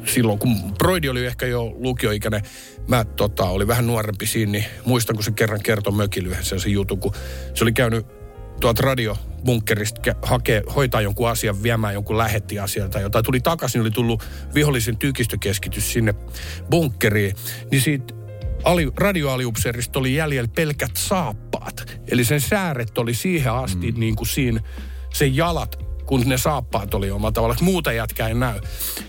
silloin, 0.07 0.39
kun 0.39 0.74
Broidi 0.77 1.09
oli 1.09 1.25
ehkä 1.25 1.45
jo 1.45 1.74
lukioikäinen, 1.77 2.41
mä 2.88 3.03
tota, 3.03 3.43
oli 3.43 3.67
vähän 3.67 3.88
nuorempi 3.88 4.25
siinä, 4.25 4.51
niin 4.51 4.65
muistan, 4.85 5.15
kun 5.15 5.24
se 5.24 5.31
kerran 5.31 5.63
kertoi 5.63 5.93
mökillä 5.93 6.29
yhdessä 6.29 6.59
sen 6.59 6.71
jutun, 6.71 7.00
kun 7.00 7.13
se 7.53 7.63
oli 7.63 7.74
käynyt 7.74 8.05
tuolta 8.59 8.81
radiobunkkerista 8.81 10.01
hakee, 10.21 10.63
hoitaa 10.75 11.01
jonkun 11.01 11.29
asian, 11.29 11.63
viemään 11.63 11.93
jonkun 11.93 12.17
lähettiasian 12.17 12.89
tai 12.89 13.01
jotain. 13.01 13.25
Tuli 13.25 13.39
takaisin, 13.39 13.81
oli 13.81 13.91
tullut 13.91 14.24
vihollisen 14.53 14.97
tykistökeskitys 14.97 15.93
sinne 15.93 16.13
bunkkeriin, 16.69 17.35
niin 17.71 17.81
siitä 17.81 18.13
ali, 18.63 18.91
radioaliupseerista 18.97 20.00
oli 20.00 20.15
jäljellä 20.15 20.50
pelkät 20.55 20.91
saappaat. 20.97 22.01
Eli 22.12 22.25
sen 22.25 22.41
sääret 22.41 22.97
oli 22.97 23.13
siihen 23.13 23.53
asti 23.53 23.91
mm. 23.91 24.00
niin 24.00 24.15
kuin 24.15 24.27
siinä, 24.27 24.62
sen 25.13 25.35
jalat, 25.35 25.79
kun 26.05 26.24
ne 26.25 26.38
saappaat 26.38 26.93
oli 26.93 27.12
omalla 27.12 27.31
tavalla, 27.31 27.53
että 27.53 27.65
muuta 27.65 27.91
jätkää 27.91 28.27
ei 28.27 28.33
näy. 28.33 28.59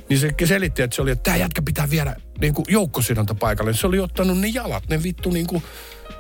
Niin 0.09 0.19
se 0.19 0.35
selitti, 0.45 0.83
että 0.83 0.97
se 0.97 1.03
oli, 1.03 1.11
että 1.11 1.23
tämä 1.23 1.37
jätkä 1.37 1.62
pitää 1.62 1.91
viedä 1.91 2.17
niin 2.41 2.55
kuin 2.55 2.67
joukkosidonta 2.69 3.35
paikalle. 3.35 3.75
Se 3.75 3.87
oli 3.87 4.00
ottanut 4.00 4.38
ne 4.38 4.49
jalat, 4.49 4.88
ne 4.88 5.03
vittu 5.03 5.31
niin 5.31 5.47
kuin 5.47 5.62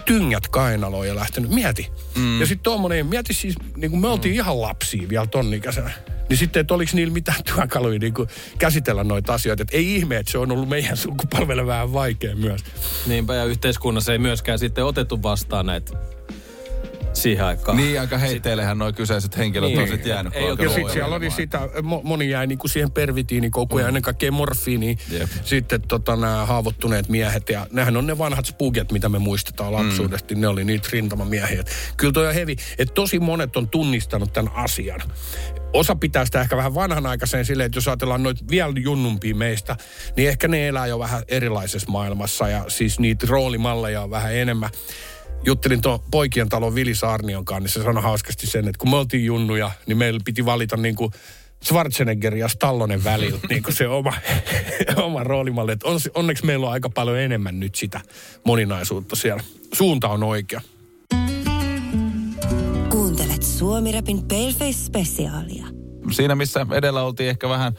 tyngät 0.04 0.48
kainaloon 0.48 1.08
ja 1.08 1.16
lähtenyt. 1.16 1.50
Mieti. 1.50 1.90
Mm. 2.14 2.40
Ja 2.40 2.46
sitten 2.46 2.62
tuommoinen, 2.62 3.06
mieti 3.06 3.34
siis, 3.34 3.54
niin 3.76 3.90
kuin 3.90 4.00
me 4.00 4.08
oltiin 4.08 4.34
mm. 4.34 4.40
ihan 4.40 4.62
lapsia 4.62 5.08
vielä 5.08 5.26
ton 5.26 5.54
ikäisenä. 5.54 5.90
Niin 6.28 6.36
sitten, 6.36 6.60
että 6.60 6.74
oliko 6.74 6.90
niillä 6.94 7.12
mitään 7.12 7.44
työkaluja 7.44 7.98
niin 7.98 8.14
kuin 8.14 8.28
käsitellä 8.58 9.04
noita 9.04 9.34
asioita. 9.34 9.62
Että 9.62 9.76
ei 9.76 9.96
ihme, 9.96 10.16
että 10.16 10.32
se 10.32 10.38
on 10.38 10.52
ollut 10.52 10.68
meidän 10.68 10.96
sukupolvelle 10.96 11.66
vähän 11.66 11.92
vaikea 11.92 12.36
myös. 12.36 12.60
Niinpä 13.06 13.34
ja 13.34 13.44
yhteiskunnassa 13.44 14.12
ei 14.12 14.18
myöskään 14.18 14.58
sitten 14.58 14.84
otettu 14.84 15.22
vastaan 15.22 15.66
näitä 15.66 16.15
siihen 17.16 17.44
aikaan. 17.44 17.76
Niin, 17.76 18.00
aika 18.00 18.18
heitteillehän 18.18 18.78
nuo 18.78 18.92
kyseiset 18.92 19.36
henkilöt 19.36 19.68
Niin. 19.70 19.80
on 19.80 19.88
sitten 19.88 20.10
jäänyt. 20.10 20.36
Ei 20.36 20.44
Ja 20.44 20.68
sitten 20.68 20.92
siellä 20.92 21.16
oli 21.16 21.30
sitä, 21.30 21.58
mo- 21.76 22.00
moni 22.02 22.30
jäi 22.30 22.46
niinku 22.46 22.68
siihen 22.68 22.90
pervitiinikokuun 22.90 23.80
ja 23.80 23.88
ennen 23.88 24.02
kaikkea 24.02 24.32
morfiiniin. 24.32 24.98
Jep. 25.10 25.30
Sitten 25.44 25.82
tota, 25.88 26.16
nämä 26.16 26.46
haavoittuneet 26.46 27.08
miehet 27.08 27.48
ja 27.48 27.66
nehän 27.72 27.96
on 27.96 28.06
ne 28.06 28.18
vanhat 28.18 28.46
spuget, 28.46 28.92
mitä 28.92 29.08
me 29.08 29.18
muistetaan 29.18 29.72
lapsuudesta. 29.72 30.34
Ne 30.34 30.48
oli 30.48 30.64
niitä 30.64 30.88
rintamamiehiä. 30.92 31.64
Kyllä 31.96 32.12
toi 32.12 32.26
on 32.28 32.34
hevi, 32.34 32.56
että 32.78 32.94
tosi 32.94 33.18
monet 33.20 33.56
on 33.56 33.68
tunnistanut 33.68 34.32
tämän 34.32 34.52
asian. 34.54 35.00
Osa 35.72 35.96
pitää 35.96 36.24
sitä 36.24 36.40
ehkä 36.40 36.56
vähän 36.56 36.74
vanhanaikaiseen 36.74 37.44
silleen, 37.44 37.66
että 37.66 37.76
jos 37.76 37.88
ajatellaan 37.88 38.22
noita 38.22 38.44
vielä 38.50 38.72
junnumpia 38.80 39.34
meistä, 39.34 39.76
niin 40.16 40.28
ehkä 40.28 40.48
ne 40.48 40.68
elää 40.68 40.86
jo 40.86 40.98
vähän 40.98 41.22
erilaisessa 41.28 41.90
maailmassa 41.90 42.48
ja 42.48 42.64
siis 42.68 43.00
niitä 43.00 43.26
roolimalleja 43.30 44.02
on 44.02 44.10
vähän 44.10 44.34
enemmän 44.34 44.70
juttelin 45.44 45.82
tuon 45.82 46.00
poikien 46.10 46.48
talon 46.48 46.74
Vili 46.74 46.94
Saarnion 46.94 47.44
kanssa, 47.44 47.60
niin 47.60 47.70
se 47.70 47.82
sanoi 47.82 48.02
hauskasti 48.02 48.46
sen, 48.46 48.68
että 48.68 48.78
kun 48.78 48.90
me 48.90 48.96
oltiin 48.96 49.24
junnuja, 49.24 49.70
niin 49.86 49.98
meillä 49.98 50.20
piti 50.24 50.44
valita 50.44 50.76
niin 50.76 50.96
kuin 50.96 51.12
Schwarzenegger 51.64 52.36
ja 52.36 52.48
Stallonen 52.48 53.04
välillä 53.04 53.38
niin 53.48 53.62
kuin 53.62 53.74
se 53.74 53.88
oma, 53.88 54.12
oma 54.96 55.24
roolimalli. 55.24 55.72
Että 55.72 55.88
on, 55.88 56.00
onneksi 56.14 56.46
meillä 56.46 56.66
on 56.66 56.72
aika 56.72 56.90
paljon 56.90 57.18
enemmän 57.18 57.60
nyt 57.60 57.74
sitä 57.74 58.00
moninaisuutta 58.44 59.16
siellä. 59.16 59.42
Suunta 59.72 60.08
on 60.08 60.22
oikea. 60.22 60.60
Kuuntelet 62.90 63.42
Suomi-rapin 63.42 64.22
Paleface-spesiaalia. 64.22 65.66
Siinä, 66.10 66.34
missä 66.34 66.66
edellä 66.76 67.02
oltiin 67.02 67.28
ehkä 67.28 67.48
vähän, 67.48 67.72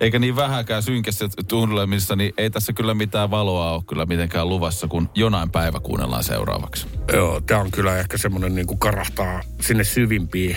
eikä 0.00 0.18
niin 0.18 0.36
vähäkään 0.36 0.82
synkässä 0.82 1.28
tunnelmissa, 1.48 2.16
niin 2.16 2.32
ei 2.38 2.50
tässä 2.50 2.72
kyllä 2.72 2.94
mitään 2.94 3.30
valoa 3.30 3.72
ole 3.72 3.82
kyllä 3.88 4.06
mitenkään 4.06 4.48
luvassa, 4.48 4.88
kun 4.88 5.08
jonain 5.14 5.50
päivä 5.50 5.80
kuunnellaan 5.80 6.24
seuraavaksi. 6.24 6.86
Joo, 7.12 7.40
tämä 7.40 7.60
on 7.60 7.70
kyllä 7.70 7.98
ehkä 7.98 8.18
semmoinen 8.18 8.54
niin 8.54 8.66
kuin 8.66 8.78
karahtaa 8.78 9.40
sinne 9.60 9.84
syvimpiin 9.84 10.56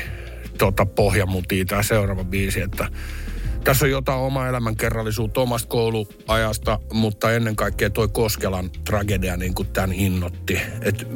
tota, 0.58 0.86
pohjamutiin 0.86 1.67
tämä 1.67 1.84
seuraava 1.84 2.24
biisi, 2.24 2.62
että 2.62 2.88
tässä 3.63 3.86
on 3.86 3.91
jotain 3.91 4.20
oma 4.20 4.48
elämän 4.48 4.75
kerrallisuutta 4.75 5.41
omasta 5.41 5.67
kouluajasta, 5.67 6.79
mutta 6.94 7.32
ennen 7.32 7.56
kaikkea 7.56 7.89
toi 7.89 8.08
Koskelan 8.08 8.70
tragedia 8.86 9.38
niin 9.38 9.56
kuin 9.56 9.67
tämän 9.67 9.94
innotti. 9.94 10.60
Et 10.82 11.08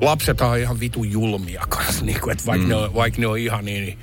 lapsethan 0.00 0.50
on 0.50 0.58
ihan 0.58 0.80
vitu 0.80 1.04
julmia 1.04 1.64
kanssa, 1.68 2.04
niin 2.04 2.20
kuin, 2.20 2.32
että 2.32 2.46
vaikka, 2.46 2.66
mm. 2.66 2.68
ne 2.68 2.74
on, 2.74 2.94
vaikka 2.94 3.20
ne 3.20 3.26
on 3.26 3.38
ihan 3.38 3.64
niin 3.64 3.98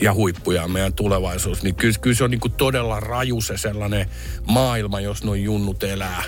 ja 0.00 0.14
huippuja 0.14 0.68
meidän 0.68 0.94
tulevaisuus, 0.94 1.62
niin 1.62 1.74
kyllä, 1.74 1.98
kyllä 2.00 2.16
se 2.16 2.24
on 2.24 2.30
niin 2.30 2.40
kuin 2.40 2.52
todella 2.52 3.00
raju 3.00 3.40
se 3.40 3.56
sellainen 3.56 4.06
maailma, 4.46 5.00
jos 5.00 5.24
noin 5.24 5.44
junnut 5.44 5.82
elää. 5.82 6.22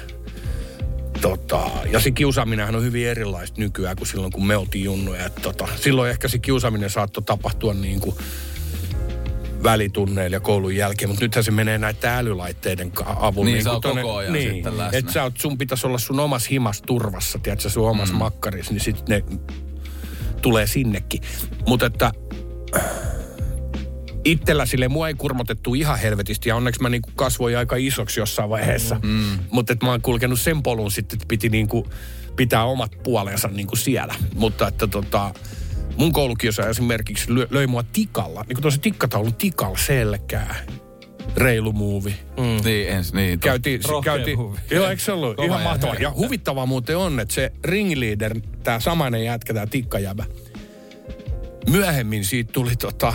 Tota, 1.21 1.71
ja 1.93 2.01
se 2.01 2.11
kiusaaminenhan 2.11 2.77
on 2.77 2.83
hyvin 2.83 3.07
erilaista 3.07 3.61
nykyään 3.61 3.97
kuin 3.97 4.09
silloin, 4.09 4.33
kun 4.33 4.47
me 4.47 4.57
oltiin 4.57 4.85
junnuja. 4.85 5.27
Et 5.27 5.35
tota, 5.35 5.69
silloin 5.77 6.11
ehkä 6.11 6.29
se 6.29 6.39
kiusaaminen 6.39 6.91
saattoi 6.91 7.23
tapahtua 7.23 7.75
niin 7.75 8.01
kuin 8.01 8.17
välitunneilla 9.63 10.37
ja 10.37 10.41
koulun 10.41 10.77
jälkeen, 10.77 11.09
mutta 11.09 11.25
nythän 11.25 11.45
se 11.45 11.51
menee 11.51 11.79
näiden 11.79 12.11
älylaitteiden 12.11 12.93
avulla. 13.17 13.51
Niin, 13.51 13.63
se 13.63 13.69
kuin 13.69 13.75
on 13.75 13.97
koko 13.97 14.17
ajan 14.17 14.33
niin, 14.33 14.55
sitten 14.55 14.79
läsnä. 14.79 14.99
Että 14.99 15.13
sä 15.13 15.23
oot, 15.23 15.39
sun 15.39 15.59
pitäisi 15.59 15.87
olla 15.87 15.99
sun 15.99 16.21
omassa 16.21 16.49
himas 16.51 16.83
turvassa, 16.83 17.39
tiedätkö, 17.39 17.69
sun 17.69 17.91
omassa 17.91 18.15
mm. 18.15 18.19
makkarissa, 18.19 18.73
niin 18.73 18.81
sitten 18.81 19.05
ne 19.09 19.39
tulee 20.43 20.67
sinnekin. 20.67 21.21
Mutta 21.67 21.87
että 21.87 22.13
itsellä 24.25 24.67
sille 24.67 24.89
mua 24.89 25.09
ei 25.09 25.15
kurmotettu 25.15 25.75
ihan 25.75 25.99
helvetisti 25.99 26.49
ja 26.49 26.57
onneksi 26.57 26.83
mä 26.83 26.89
niinku 26.89 27.11
kasvoin 27.17 27.59
aika 27.59 27.77
isoksi 27.77 28.21
jossain 28.21 28.51
vaiheessa. 28.51 29.01
Mm. 29.03 29.39
Mutta 29.51 29.73
että 29.73 29.87
mä 29.87 29.91
oon 29.91 30.03
kulkenut 30.03 30.41
sen 30.41 30.63
polun 30.63 30.91
sitten, 30.91 31.17
että 31.17 31.27
piti 31.29 31.49
niinku 31.49 31.87
pitää 32.37 32.65
omat 32.65 32.93
puolensa 33.03 33.49
niinku 33.49 33.77
siellä. 33.77 34.15
Mutta 34.35 34.69
että 34.69 34.87
tota, 34.87 35.35
mun 35.97 36.13
koulukiusaaja 36.13 36.71
esimerkiksi 36.71 37.27
löi 37.51 37.67
mua 37.67 37.83
tikalla, 37.83 38.41
niin 38.41 38.55
kuin 38.55 38.63
tuossa 38.63 38.81
tikkataulun 38.81 39.35
tikalla 39.35 39.79
selkää. 39.79 40.55
Reilu 41.37 41.73
muuvi. 41.73 42.15
Mm. 42.37 42.65
Niin, 42.65 42.89
ens, 42.89 43.13
niin. 43.13 43.41
Käytiin, 43.41 43.81
käytiin, 44.05 44.39
joo, 44.71 44.91
eikö 44.91 45.03
se 45.03 45.13
ollut 45.13 45.37
Kova 45.37 45.47
ihan 45.47 45.61
ja 45.61 45.69
mahtavaa. 45.69 45.95
Ja 45.95 46.11
huvittavaa 46.11 46.67
muuten 46.67 46.97
on, 46.97 47.21
että 47.21 47.35
se 47.35 47.53
ringleader, 47.65 48.41
tämä 48.63 48.81
samainen 48.81 49.25
jätkä, 49.25 49.55
tämä 49.55 49.67
tikkajäbä, 49.67 50.25
myöhemmin 51.71 52.25
siitä 52.25 52.53
tuli 52.53 52.77
tota 52.77 53.15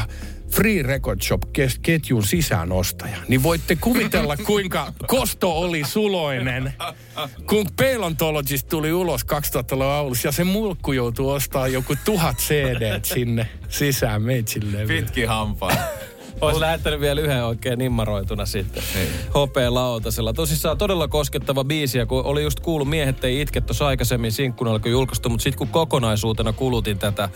Free 0.56 0.84
Record 0.84 1.22
Shop 1.22 1.42
kes- 1.54 1.80
ketjun 1.80 2.24
sisäänostaja. 2.24 3.18
Niin 3.28 3.44
voitte 3.44 3.76
kuvitella, 3.76 4.38
kuinka 4.48 4.94
kosto 5.08 5.52
oli 5.60 5.84
suloinen, 5.84 6.74
kun 7.50 7.68
Paleontologist 7.76 8.68
tuli 8.70 8.94
ulos 8.94 9.22
2000-luvun 9.26 9.94
alussa 9.94 10.28
ja 10.28 10.32
se 10.32 10.44
mulkku 10.44 10.92
joutui 10.92 11.36
ostamaan 11.36 11.74
joku 11.74 11.96
tuhat 12.06 12.38
CD 12.38 13.00
sinne 13.04 13.48
sisään 13.70 14.22
meitsille. 14.22 14.86
Pitki 14.88 15.24
hampaa. 15.26 15.72
Olisi 16.42 16.60
lähettänyt 16.60 17.00
vielä 17.00 17.22
yhden 17.22 17.46
oikein 17.46 17.80
nimmaroituna 17.80 18.46
sitten. 18.46 18.84
Niin. 18.96 19.10
Hopea 19.34 19.74
lautasella. 19.74 20.34
Tosissaan 20.34 20.78
todella 20.78 21.08
koskettava 21.08 21.64
biisi, 21.64 21.98
ja 21.98 22.06
kun 22.06 22.26
oli 22.26 22.44
just 22.44 22.60
kuullut 22.60 22.90
Miehet 22.90 23.24
ei 23.24 23.42
itke 23.42 23.62
tuossa 23.62 23.88
aikaisemmin 23.88 24.32
sinkkuna 24.32 24.72
alkoi 24.72 24.92
julkaistu, 24.92 25.30
mutta 25.30 25.44
sitten 25.44 25.58
kun 25.58 25.68
kokonaisuutena 25.68 26.54
kulutin 26.54 27.00
tätä, 27.00 27.30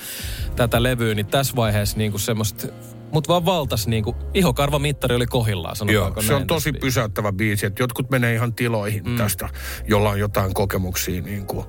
tätä 0.56 0.84
levyä, 0.84 1.16
niin 1.16 1.28
tässä 1.28 1.56
vaiheessa 1.56 1.98
niinku 1.98 2.18
semmoista, 2.18 2.68
mut 3.12 3.28
vaan 3.28 3.46
valtas 3.46 3.88
niinku, 3.88 4.16
ihokarvamittari 4.34 5.16
oli 5.16 5.28
kohillaan, 5.28 5.76
Joo, 5.92 6.14
se 6.22 6.34
on 6.34 6.48
tosi 6.48 6.72
tässä 6.72 6.82
pysäyttävä 6.82 7.32
biisi, 7.32 7.66
että 7.66 7.84
jotkut 7.84 8.10
menee 8.10 8.34
ihan 8.34 8.54
tiloihin 8.54 9.04
mm. 9.04 9.18
tästä, 9.18 9.50
jolla 9.88 10.10
on 10.10 10.20
jotain 10.20 10.54
kokemuksia 10.54 11.22
niin 11.22 11.46
kuin 11.46 11.66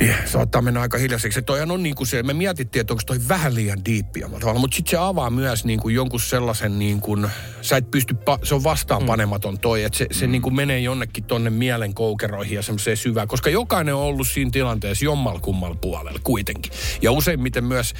niin, 0.00 0.14
saattaa 0.24 0.62
mennä 0.62 0.80
aika 0.80 0.98
hiljaiseksi. 0.98 1.42
Toihan 1.42 1.70
on 1.70 1.82
niin 1.82 1.94
kuin 1.94 2.06
se, 2.06 2.22
me 2.22 2.32
mietittiin, 2.32 2.80
että 2.80 2.92
onko 2.92 3.02
toi 3.06 3.18
vähän 3.28 3.54
liian 3.54 3.84
diippiä 3.84 4.28
tavalla, 4.40 4.60
mutta 4.60 4.74
sitten 4.74 4.90
se 4.90 4.96
avaa 4.96 5.30
myös 5.30 5.64
niin 5.64 5.80
kuin 5.80 5.94
jonkun 5.94 6.20
sellaisen 6.20 6.78
niin 6.78 7.00
kuin, 7.00 7.30
sä 7.62 7.76
et 7.76 7.90
pysty, 7.90 8.14
pa- 8.14 8.46
se 8.46 8.54
on 8.54 8.64
vastaanpanematon 8.64 9.58
toi, 9.58 9.84
että 9.84 9.98
se, 9.98 10.06
se 10.10 10.26
niin 10.26 10.42
kuin 10.42 10.54
menee 10.54 10.78
jonnekin 10.78 11.24
tonne 11.24 11.50
mielen 11.50 11.94
koukeroihin 11.94 12.54
ja 12.54 12.62
semmoiseen 12.62 12.96
syvään, 12.96 13.28
koska 13.28 13.50
jokainen 13.50 13.94
on 13.94 14.00
ollut 14.00 14.28
siinä 14.28 14.50
tilanteessa 14.50 15.04
jommalla 15.04 15.40
kummalla 15.40 15.76
puolella 15.80 16.20
kuitenkin. 16.24 16.72
Ja 17.02 17.12
useimmiten 17.12 17.64
myös 17.64 17.94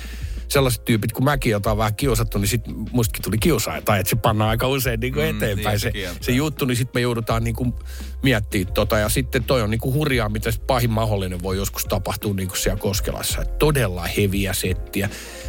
sellaiset 0.48 0.84
tyypit, 0.84 1.12
kun 1.12 1.24
mäkin 1.24 1.52
jotain 1.52 1.78
vähän 1.78 1.94
kiusattu, 1.94 2.38
niin 2.38 2.48
sitten 2.48 2.74
mustakin 2.92 3.22
tuli 3.22 3.38
kiusaaja. 3.38 3.82
Tai 3.82 4.00
että 4.00 4.10
se 4.10 4.16
pannaan 4.16 4.50
aika 4.50 4.68
usein 4.68 5.00
niin 5.00 5.12
kuin 5.12 5.26
Mm, 5.26 5.36
eteenpäin 5.36 5.80
se, 5.80 5.92
se 6.20 6.32
juttu, 6.32 6.64
niin 6.64 6.76
sitten 6.76 6.90
me 6.94 7.00
joudutaan 7.00 7.44
niin 7.44 7.56
kuin 7.56 7.74
miettimään 8.22 8.74
tota. 8.74 8.98
Ja 8.98 9.08
sitten 9.08 9.44
toi 9.44 9.62
on 9.62 9.70
niin 9.70 9.80
kuin 9.80 9.94
hurjaa, 9.94 10.28
mitä 10.28 10.50
se 10.50 10.60
pahin 10.66 10.90
mahdollinen 10.90 11.42
voi 11.42 11.56
joskus 11.56 11.84
tapahtua 11.84 12.34
niin 12.34 12.48
kuin 12.48 12.58
siellä 12.58 12.80
Koskelassa. 12.80 13.42
Et 13.42 13.58
todella 13.58 14.06
heviä 14.16 14.52
settiä. 14.52 15.08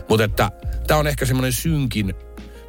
Mutta 0.09 0.23
että 0.23 0.51
tämä 0.87 0.99
on 0.99 1.07
ehkä 1.07 1.25
semmoinen 1.25 1.53
synkin 1.53 2.13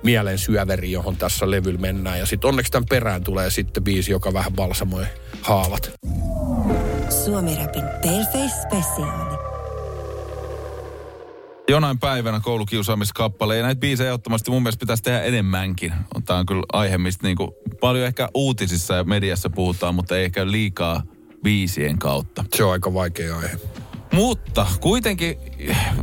mielen 0.02 0.38
syöveri, 0.38 0.92
johon 0.92 1.16
tässä 1.16 1.50
levyllä 1.50 1.80
mennään. 1.80 2.18
Ja 2.18 2.26
sitten 2.26 2.48
onneksi 2.48 2.72
tämän 2.72 2.86
perään 2.88 3.24
tulee 3.24 3.50
sitten 3.50 3.84
biisi, 3.84 4.12
joka 4.12 4.32
vähän 4.32 4.52
balsamoi 4.52 5.04
haavat. 5.42 5.90
Suomi-rapin 7.24 7.84
Paleface-spesiaali. 8.02 9.47
Jonain 11.70 11.98
päivänä 11.98 12.40
koulukiusaamiskappale. 12.40 13.56
Ja 13.56 13.62
näitä 13.62 13.78
biisejä 13.78 14.08
ehdottomasti 14.08 14.50
mun 14.50 14.62
mielestä 14.62 14.80
pitäisi 14.80 15.02
tehdä 15.02 15.22
enemmänkin. 15.22 15.92
Tämä 16.24 16.38
on 16.38 16.46
kyllä 16.46 16.62
aihe, 16.72 16.98
mistä 16.98 17.26
niinku 17.26 17.56
paljon 17.80 18.06
ehkä 18.06 18.28
uutisissa 18.34 18.94
ja 18.94 19.04
mediassa 19.04 19.50
puhutaan, 19.50 19.94
mutta 19.94 20.16
ei 20.16 20.24
ehkä 20.24 20.50
liikaa 20.50 21.02
biisien 21.42 21.98
kautta. 21.98 22.44
Se 22.56 22.64
on 22.64 22.72
aika 22.72 22.94
vaikea 22.94 23.38
aihe. 23.38 23.58
Mutta 24.12 24.66
kuitenkin 24.80 25.36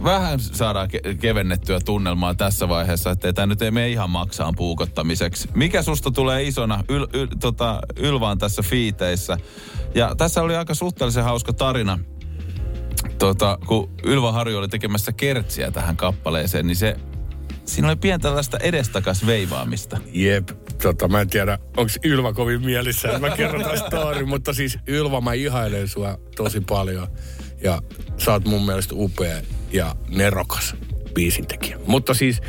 vähän 0.04 0.40
saadaan 0.40 0.90
ke- 0.90 1.16
kevennettyä 1.16 1.80
tunnelmaa 1.86 2.36
tässä 2.36 2.70
vaiheessa, 2.70 3.12
että 3.12 3.34
tämä 3.34 3.46
nyt 3.46 3.62
ei 3.62 3.72
mene 3.72 3.90
ihan 3.90 4.10
maksaan 4.10 4.54
puukottamiseksi. 4.56 5.50
Mikä 5.56 5.82
susta 5.82 6.12
tulee 6.12 6.44
isona 6.44 6.84
yl, 6.90 7.08
yl, 7.14 7.28
tota, 7.40 7.80
Ylvaan 7.96 8.38
tässä 8.38 8.62
fiiteissä? 8.62 9.38
Ja 9.96 10.16
tässä 10.16 10.42
oli 10.42 10.56
aika 10.56 10.74
suhteellisen 10.74 11.24
hauska 11.24 11.54
tarina. 11.54 12.00
Tota, 13.20 13.58
kun 13.68 13.90
Ylva 14.04 14.32
Harju 14.32 14.58
oli 14.58 14.68
tekemässä 14.68 15.12
kertsiä 15.12 15.72
tähän 15.72 15.98
kappaleeseen, 15.98 16.68
niin 16.68 16.76
se, 16.76 16.96
siinä 17.66 17.88
oli 17.88 17.96
pientä 17.96 18.28
tällaista 18.28 18.58
edestakas 18.58 19.26
veivaamista. 19.26 19.98
Jep, 20.14 20.50
tota, 20.82 21.08
mä 21.08 21.22
en 21.22 21.30
tiedä, 21.30 21.60
onko 21.78 21.92
Ylva 22.04 22.34
kovin 22.34 22.66
mielissään, 22.66 23.22
mä 23.22 23.30
kerron 23.30 23.62
tämän 23.62 23.78
story, 23.78 24.26
mutta 24.26 24.54
siis 24.54 24.80
Ylva, 24.88 25.22
mä 25.22 25.34
ihailen 25.34 25.88
sua 25.88 26.18
tosi 26.36 26.62
paljon. 26.62 27.08
Ja 27.62 27.82
sä 28.18 28.32
oot 28.32 28.46
mun 28.46 28.66
mielestä 28.66 28.96
upea 28.98 29.42
ja 29.72 29.96
nerokas 30.10 30.76
biisintekijä. 31.14 31.80
Mutta 31.88 32.14
siis, 32.14 32.42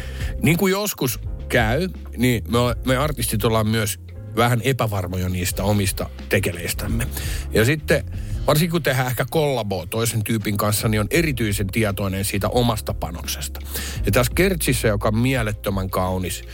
niin 0.42 0.56
kuin 0.56 0.70
joskus 0.70 1.20
käy, 1.48 1.88
niin 2.16 2.44
me, 2.48 2.58
me 2.86 2.96
artistit 2.96 3.44
ollaan 3.44 3.68
myös 3.68 4.00
vähän 4.36 4.60
epävarmoja 4.64 5.28
niistä 5.28 5.64
omista 5.64 6.10
tekeleistämme. 6.28 7.06
Ja 7.52 7.64
sitten, 7.64 8.04
varsinkin 8.46 8.70
kun 8.70 8.82
tehdään 8.82 9.06
ehkä 9.06 9.26
kollaboa 9.30 9.86
toisen 9.86 10.24
tyypin 10.24 10.56
kanssa, 10.56 10.88
niin 10.88 11.00
on 11.00 11.06
erityisen 11.10 11.66
tietoinen 11.66 12.24
siitä 12.24 12.48
omasta 12.48 12.94
panoksesta. 12.94 13.60
Ja 14.06 14.12
tässä 14.12 14.32
Kertsissä, 14.34 14.88
joka 14.88 15.08
on 15.08 15.18
mielettömän 15.18 15.90
kaunis 15.90 16.44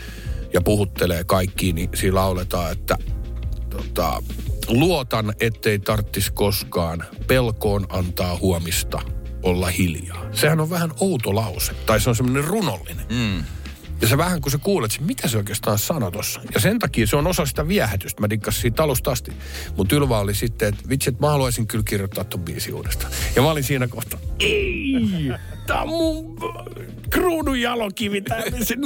ja 0.53 0.61
puhuttelee 0.61 1.23
kaikkiin, 1.23 1.75
niin 1.75 1.89
siinä 1.93 2.15
lauletaan, 2.15 2.71
että 2.71 2.97
tota, 3.69 4.23
luotan, 4.67 5.33
ettei 5.39 5.79
tarttis 5.79 6.31
koskaan 6.31 7.03
pelkoon 7.27 7.85
antaa 7.89 8.37
huomista 8.37 9.01
olla 9.43 9.67
hiljaa. 9.67 10.25
Sehän 10.31 10.59
on 10.59 10.69
vähän 10.69 10.91
outo 10.99 11.35
lause, 11.35 11.73
tai 11.85 12.01
se 12.01 12.09
on 12.09 12.15
semmoinen 12.15 12.43
runollinen. 12.43 13.05
Mm. 13.09 13.43
Ja 14.03 14.09
sä 14.09 14.17
vähän 14.17 14.41
kun 14.41 14.51
sä 14.51 14.57
kuulet, 14.57 14.93
että 14.93 15.05
mitä 15.05 15.27
se 15.27 15.37
oikeastaan 15.37 15.77
sanoi 15.77 16.11
tossa. 16.11 16.41
Ja 16.53 16.59
sen 16.59 16.79
takia 16.79 17.07
se 17.07 17.15
on 17.15 17.27
osa 17.27 17.45
sitä 17.45 17.67
viehätystä. 17.67 18.21
Mä 18.21 18.29
dikkasin 18.29 18.61
siitä 18.61 18.83
alusta 18.83 19.11
asti. 19.11 19.31
Mutta 19.77 19.95
Ylva 19.95 20.19
oli 20.19 20.35
sitten, 20.35 20.69
että 20.69 20.89
vitsi, 20.89 21.09
että 21.09 21.25
mä 21.25 21.31
haluaisin 21.31 21.67
kyllä 21.67 21.83
kirjoittaa 21.87 22.23
ton 22.23 22.39
biisi 22.39 22.71
uudestaan. 22.71 23.11
Ja 23.35 23.41
mä 23.41 23.51
olin 23.51 23.63
siinä 23.63 23.87
kohtaa, 23.87 24.19
ei, 24.39 25.31
tää 25.67 25.81
on 25.81 25.87
mun 25.87 26.37
kruunun 27.09 27.61
jalokivi. 27.61 28.21
Tää, 28.21 28.43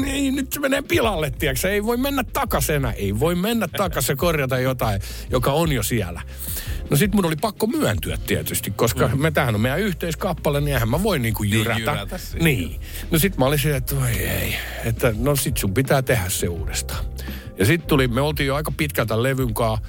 ei, 0.08 0.32
nyt 0.32 0.54
se 0.54 0.60
menee 0.60 0.82
pilalle, 0.82 1.32
tiiäksä. 1.32 1.70
Ei 1.70 1.84
voi 1.84 1.98
mennä 1.98 2.24
takasena. 2.34 2.92
Ei 2.92 3.20
voi 3.20 3.36
mennä 3.36 3.68
takas 3.68 4.10
ja 4.10 4.16
korjata 4.16 4.60
jotain, 4.60 5.02
joka 5.30 5.52
on 5.52 5.72
jo 5.72 5.84
siellä. 5.84 6.22
No 6.90 6.98
sit 6.98 7.14
mun 7.14 7.26
oli 7.26 7.36
pakko 7.36 7.68
myöntyä 7.68 8.18
tietysti, 8.28 8.72
koska 8.72 9.08
mm. 9.08 9.22
me 9.22 9.32
tämähän 9.32 9.56
on 9.56 9.62
meidän 9.62 9.80
yhteiskappale, 9.80 10.62
niin 10.62 10.74
eihän 10.74 10.90
mä 10.90 11.04
voi 11.04 11.20
niinku 11.20 11.44
jyrätä. 11.44 11.80
jyrätä 11.80 12.18
siinä. 12.18 12.44
niin. 12.44 12.80
No 13.12 13.20
sit 13.20 13.38
mä 13.38 13.46
olin 13.46 13.60
siinä, 13.60 13.78
että 13.78 13.96
voi 13.96 14.12
ei, 14.12 14.56
että 14.86 15.14
no 15.18 15.36
sit 15.36 15.58
sun 15.58 15.74
pitää 15.74 16.02
tehdä 16.02 16.30
se 16.30 16.48
uudestaan. 16.48 17.06
Ja 17.58 17.66
sit 17.66 17.88
tuli, 17.88 18.08
me 18.08 18.22
oltiin 18.22 18.48
jo 18.48 18.56
aika 18.56 18.72
pitkältä 18.72 19.24
levyn 19.24 19.54
kaa, 19.54 19.82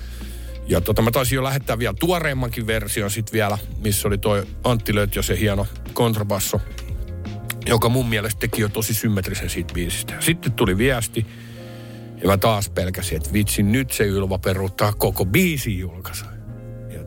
ja 0.67 0.81
tota, 0.81 1.03
mä 1.03 1.11
taisin 1.11 1.37
jo 1.37 1.43
lähettää 1.43 1.79
vielä 1.79 1.95
tuoreemmankin 2.01 2.67
version 2.67 3.11
sit 3.11 3.33
vielä, 3.33 3.59
missä 3.79 4.09
oli 4.09 4.19
toi 4.19 4.47
Antti 4.65 4.95
Lötjö, 4.95 5.23
se 5.23 5.39
hieno 5.39 5.67
kontrabasso, 5.93 6.61
joka 7.67 7.89
mun 7.89 8.09
mielestä 8.09 8.41
teki 8.41 8.61
jo 8.61 8.69
tosi 8.69 8.95
symmetrisen 8.95 9.51
siitä 9.51 9.75
biisistä. 9.75 10.15
Sitten 10.21 10.53
tuli 10.53 10.79
viesti, 10.79 11.27
ja 12.23 12.29
mä 12.29 12.37
taas 12.37 12.69
pelkäsin, 12.69 13.17
että 13.17 13.33
vitsi, 13.33 13.63
nyt 13.63 13.91
se 13.91 14.05
Ylva 14.05 14.39
peruuttaa 14.39 14.93
koko 14.93 15.25
biisin 15.25 15.79
julkaisu. 15.79 16.25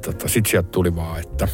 Tota, 0.06 0.28
sit 0.28 0.46
sieltä 0.46 0.70
tuli 0.70 0.96
vaan, 0.96 1.20
että... 1.20 1.48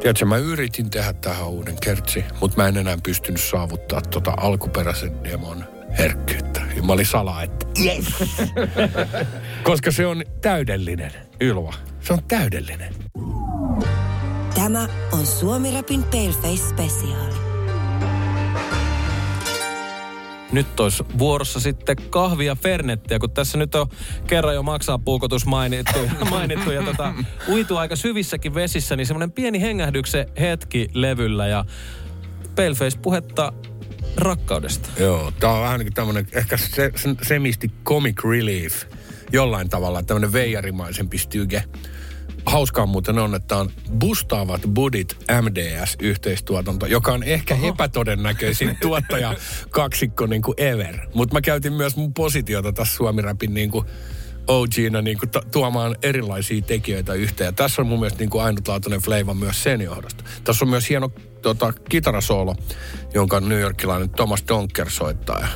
Tiedätkö, 0.00 0.24
mä 0.24 0.36
yritin 0.36 0.90
tehdä 0.90 1.12
tähän 1.12 1.48
uuden 1.48 1.76
kertsi, 1.82 2.24
mutta 2.40 2.56
mä 2.62 2.68
en 2.68 2.76
enää 2.76 2.96
pystynyt 3.02 3.40
saavuttaa 3.40 4.00
tota 4.00 4.34
alkuperäisen 4.36 5.24
demon 5.24 5.64
herkkyyttä. 5.98 6.60
Ja 6.76 6.82
mä 6.82 6.92
olin 6.92 7.06
salaa, 7.06 7.42
että 7.42 7.66
yes! 7.84 8.06
Koska 9.62 9.90
se 9.90 10.06
on 10.06 10.24
täydellinen, 10.40 11.12
Ylva. 11.40 11.74
Se 12.00 12.12
on 12.12 12.18
täydellinen. 12.28 12.94
Tämä 14.54 14.88
on 15.12 15.26
Suomi 15.26 15.74
Rapin 15.74 16.04
Paleface 16.04 16.68
Special. 16.68 17.47
Nyt 20.52 20.80
olisi 20.80 21.04
vuorossa 21.18 21.60
sitten 21.60 21.96
kahvia 22.10 22.54
Fernettiä, 22.54 23.18
kun 23.18 23.30
tässä 23.30 23.58
nyt 23.58 23.74
on 23.74 23.86
kerran 24.26 24.54
jo 24.54 24.62
maksaa 24.62 24.98
puukotus 24.98 25.46
mainittu, 25.46 25.98
mainittu 26.30 26.70
ja 26.70 26.82
tota, 26.82 27.14
uitu 27.48 27.76
aika 27.76 27.96
syvissäkin 27.96 28.54
vesissä, 28.54 28.96
niin 28.96 29.06
semmoinen 29.06 29.32
pieni 29.32 29.60
hengähdyksen 29.60 30.26
hetki 30.40 30.88
levyllä 30.94 31.46
ja 31.46 31.64
Paleface 32.56 32.98
puhetta 33.02 33.52
rakkaudesta. 34.16 34.88
Joo, 34.98 35.32
tää 35.40 35.52
on 35.52 35.62
vähän 35.62 35.78
niin 35.78 35.86
kuin 35.86 35.94
tämmönen 35.94 36.26
ehkä 36.32 36.56
se, 36.56 36.92
se, 36.96 37.14
semisti 37.22 37.70
comic 37.84 38.24
relief 38.24 38.82
jollain 39.32 39.68
tavalla, 39.68 40.02
tämmönen 40.02 40.32
veijarimaisempi 40.32 41.18
styge. 41.18 41.64
Hauskaa 42.46 42.86
muuten 42.86 43.18
on, 43.18 43.34
että 43.34 43.56
on 43.56 43.70
Bustaavat 43.98 44.62
Budit 44.74 45.16
MDS-yhteistuotanto, 45.42 46.86
joka 46.86 47.12
on 47.12 47.22
ehkä 47.22 47.54
Oho. 47.54 47.68
epätodennäköisin 47.68 48.76
tuottaja 48.82 49.34
kaksikko 49.70 50.26
niin 50.26 50.42
kuin 50.42 50.54
ever. 50.56 50.98
Mutta 51.14 51.34
mä 51.34 51.40
käytin 51.40 51.72
myös 51.72 51.96
mun 51.96 52.14
positiota 52.14 52.72
tässä 52.72 52.96
Suomi 52.96 53.22
Rapin 53.22 53.54
niin 53.54 53.70
kuin 53.70 53.86
OGna 54.48 55.02
niin 55.02 55.18
kuin 55.18 55.30
tuomaan 55.52 55.96
erilaisia 56.02 56.62
tekijöitä 56.62 57.14
yhteen. 57.14 57.48
Ja 57.48 57.52
tässä 57.52 57.82
on 57.82 57.88
mun 57.88 57.98
mielestä 58.00 58.18
niin 58.18 58.30
kuin 58.30 58.44
ainutlaatuinen 58.44 59.00
fleiva 59.00 59.34
myös 59.34 59.62
sen 59.62 59.80
johdosta. 59.80 60.24
Tässä 60.44 60.64
on 60.64 60.68
myös 60.68 60.88
hieno 60.88 61.10
tota, 61.42 61.72
kitarasoolo, 61.88 62.54
jonka 63.14 63.40
New 63.40 63.60
Yorkilainen 63.60 64.10
Thomas 64.10 64.44
Donker 64.48 64.90
soittaa. 64.90 65.40
Ja 65.40 65.48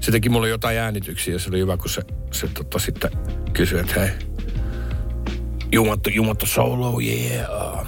se 0.00 0.12
teki 0.12 0.28
mulle 0.28 0.48
jotain 0.48 0.78
äänityksiä 0.78 1.34
ja 1.34 1.38
se 1.38 1.48
oli 1.48 1.58
hyvä, 1.58 1.76
kun 1.76 1.90
se, 1.90 2.02
se 2.32 2.48
tota, 2.48 2.78
sitten 2.78 3.10
kysyi, 3.52 3.80
että 3.80 4.00
hei, 4.00 4.10
you 5.72 5.84
want 5.84 6.02
the, 6.02 6.10
you 6.14 6.24
want 6.24 6.38
the 6.38 6.46
solo? 6.46 7.00
Yeah. 7.00 7.46
Uh, 7.50 7.86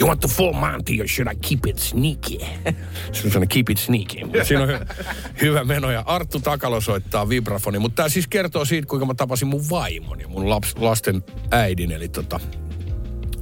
you 0.00 0.08
want 0.08 0.20
the 0.20 0.28
full 0.28 0.52
Monty 0.52 1.00
or 1.00 1.08
should 1.08 1.32
I 1.32 1.34
keep 1.48 1.66
it 1.66 1.78
sneaky? 1.78 2.38
Se 3.12 3.38
on 3.38 3.48
keep 3.48 3.70
it 3.70 3.78
sneaky. 3.78 4.18
Siinä 4.44 4.62
on 4.62 4.68
hy- 4.68 5.04
hyvä 5.40 5.64
meno 5.64 5.90
ja 5.90 6.02
Arttu 6.06 6.40
Takalo 6.40 6.80
soittaa 6.80 7.28
vibrafoni. 7.28 7.78
Mutta 7.78 7.96
tämä 7.96 8.08
siis 8.08 8.28
kertoo 8.28 8.64
siitä, 8.64 8.86
kuinka 8.86 9.06
mä 9.06 9.14
tapasin 9.14 9.48
mun 9.48 9.70
vaimon 9.70 10.20
ja 10.20 10.28
mun 10.28 10.50
laps, 10.50 10.74
lasten 10.78 11.22
äidin. 11.50 11.92
Eli 11.92 12.08
tota, 12.08 12.40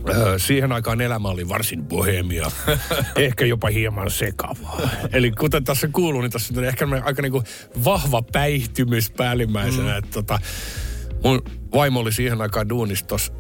Öö, 0.09 0.39
siihen 0.39 0.73
aikaan 0.73 1.01
elämä 1.01 1.29
oli 1.29 1.49
varsin 1.49 1.85
bohemia, 1.85 2.51
ehkä 3.17 3.45
jopa 3.45 3.69
hieman 3.69 4.11
sekavaa. 4.11 4.81
Eli 5.13 5.31
kuten 5.31 5.65
tässä 5.65 5.89
kuuluu, 5.89 6.21
niin 6.21 6.31
tässä 6.31 6.55
on 6.57 6.65
ehkä 6.65 6.87
aika 7.05 7.23
niinku 7.23 7.43
vahva 7.85 8.23
päihtymys 8.23 9.11
päällimmäisenä. 9.11 9.91
Mm. 9.93 9.99
Että 9.99 10.11
tota, 10.11 10.39
mun 11.25 11.43
vaimo 11.75 12.01
oli 12.01 12.13
siihen 12.13 12.41
aikaan 12.43 12.69
duunistos 12.69 13.33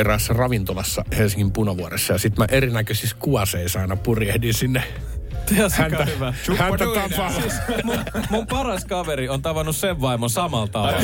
eräässä 0.00 0.32
ravintolassa 0.32 1.04
Helsingin 1.18 1.52
Punavuoressa. 1.52 2.12
Ja 2.12 2.18
sitten 2.18 2.42
mä 2.42 2.56
erinäköisissä 2.56 3.16
kuaseissa 3.18 3.80
aina 3.80 3.96
purjehdin 3.96 4.54
sinne 4.54 4.82
häntä, 5.72 6.04
hyvä. 6.04 6.34
häntä 6.56 6.84
tapaa. 6.94 7.32
Siis 7.32 7.54
mun, 7.84 7.98
mun 8.30 8.46
paras 8.46 8.84
kaveri 8.84 9.28
on 9.28 9.42
tavannut 9.42 9.76
sen 9.76 10.00
vaimon 10.00 10.30
samalla 10.30 10.68
tavalla. 10.68 11.00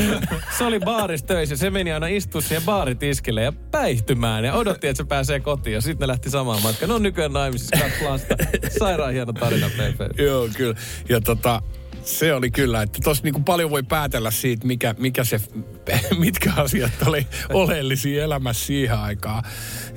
Se 0.58 0.64
oli 0.64 0.80
baarissa 0.80 1.26
töissä. 1.26 1.56
Se 1.56 1.70
meni 1.70 1.92
aina 1.92 2.06
istua 2.06 2.40
siihen 2.40 2.62
baaritiskille 2.62 3.42
ja 3.42 3.52
päihtymään 3.70 4.44
ja 4.44 4.54
odotti, 4.54 4.88
että 4.88 5.02
se 5.02 5.08
pääsee 5.08 5.40
kotiin. 5.40 5.74
Ja 5.74 5.80
sitten 5.80 6.06
ne 6.06 6.12
lähti 6.12 6.30
samaan 6.30 6.62
matkaan. 6.62 6.88
Ne 6.88 6.94
on 6.94 7.02
nykyään 7.02 7.32
naimisissa 7.32 7.76
kaksi 7.76 8.04
lasta. 8.04 8.34
Sairaan 8.78 9.12
hieno 9.12 9.32
tarina, 9.32 9.70
Pepe. 9.76 10.22
Joo, 10.22 10.48
kyllä. 10.56 10.74
Ja 11.08 11.20
tota, 11.20 11.62
se 12.06 12.34
oli 12.34 12.50
kyllä, 12.50 12.82
että 12.82 12.98
tossa 13.04 13.24
niinku 13.24 13.40
paljon 13.40 13.70
voi 13.70 13.82
päätellä 13.82 14.30
siitä, 14.30 14.66
mikä, 14.66 14.94
mikä 14.98 15.24
se, 15.24 15.40
mitkä 16.18 16.52
asiat 16.56 16.92
oli 17.06 17.26
oleellisia 17.52 18.24
elämässä 18.24 18.66
siihen 18.66 18.98
aikaan. 18.98 19.44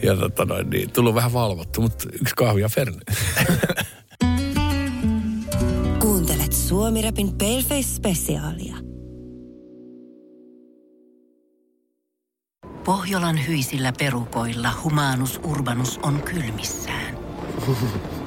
Ja 0.04 0.16
tota 0.16 0.46
noin, 0.46 0.70
niin, 0.70 0.92
tullut 0.92 1.16
vähän 1.16 1.34
valvottu, 1.34 1.82
mutta 1.82 2.10
yksi 2.22 2.36
kahvia 2.36 2.70
Ferne. 2.70 3.00
Kuuntelet 6.00 6.54
Suomi 6.54 7.02
Rapin 7.02 7.38
Paleface 7.38 7.96
Specialia. 7.96 8.76
Pohjolan 12.86 13.48
hyisillä 13.48 13.94
perukoilla 14.00 14.72
humanus 14.84 15.40
urbanus 15.44 16.00
on 16.04 16.22
kylmissään. 16.24 17.18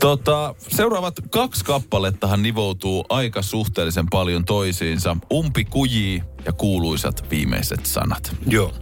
Tota, 0.00 0.54
seuraavat 0.68 1.14
kaksi 1.30 1.64
kappalettahan 1.64 2.42
nivoutuu 2.42 3.04
aika 3.08 3.42
suhteellisen 3.42 4.06
paljon 4.10 4.44
toisiinsa. 4.44 5.16
Umpi 5.32 5.64
kujii 5.64 6.22
ja 6.44 6.52
kuuluisat 6.52 7.30
viimeiset 7.30 7.86
sanat. 7.86 8.36
Joo. 8.46 8.72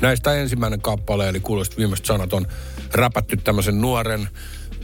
Näistä 0.00 0.34
ensimmäinen 0.34 0.80
kappale, 0.80 1.28
eli 1.28 1.40
kuulosti 1.40 1.76
viimeiset 1.76 2.06
sanat, 2.06 2.32
on 2.32 2.46
räpätty 2.92 3.36
tämmöisen 3.36 3.80
nuoren 3.80 4.28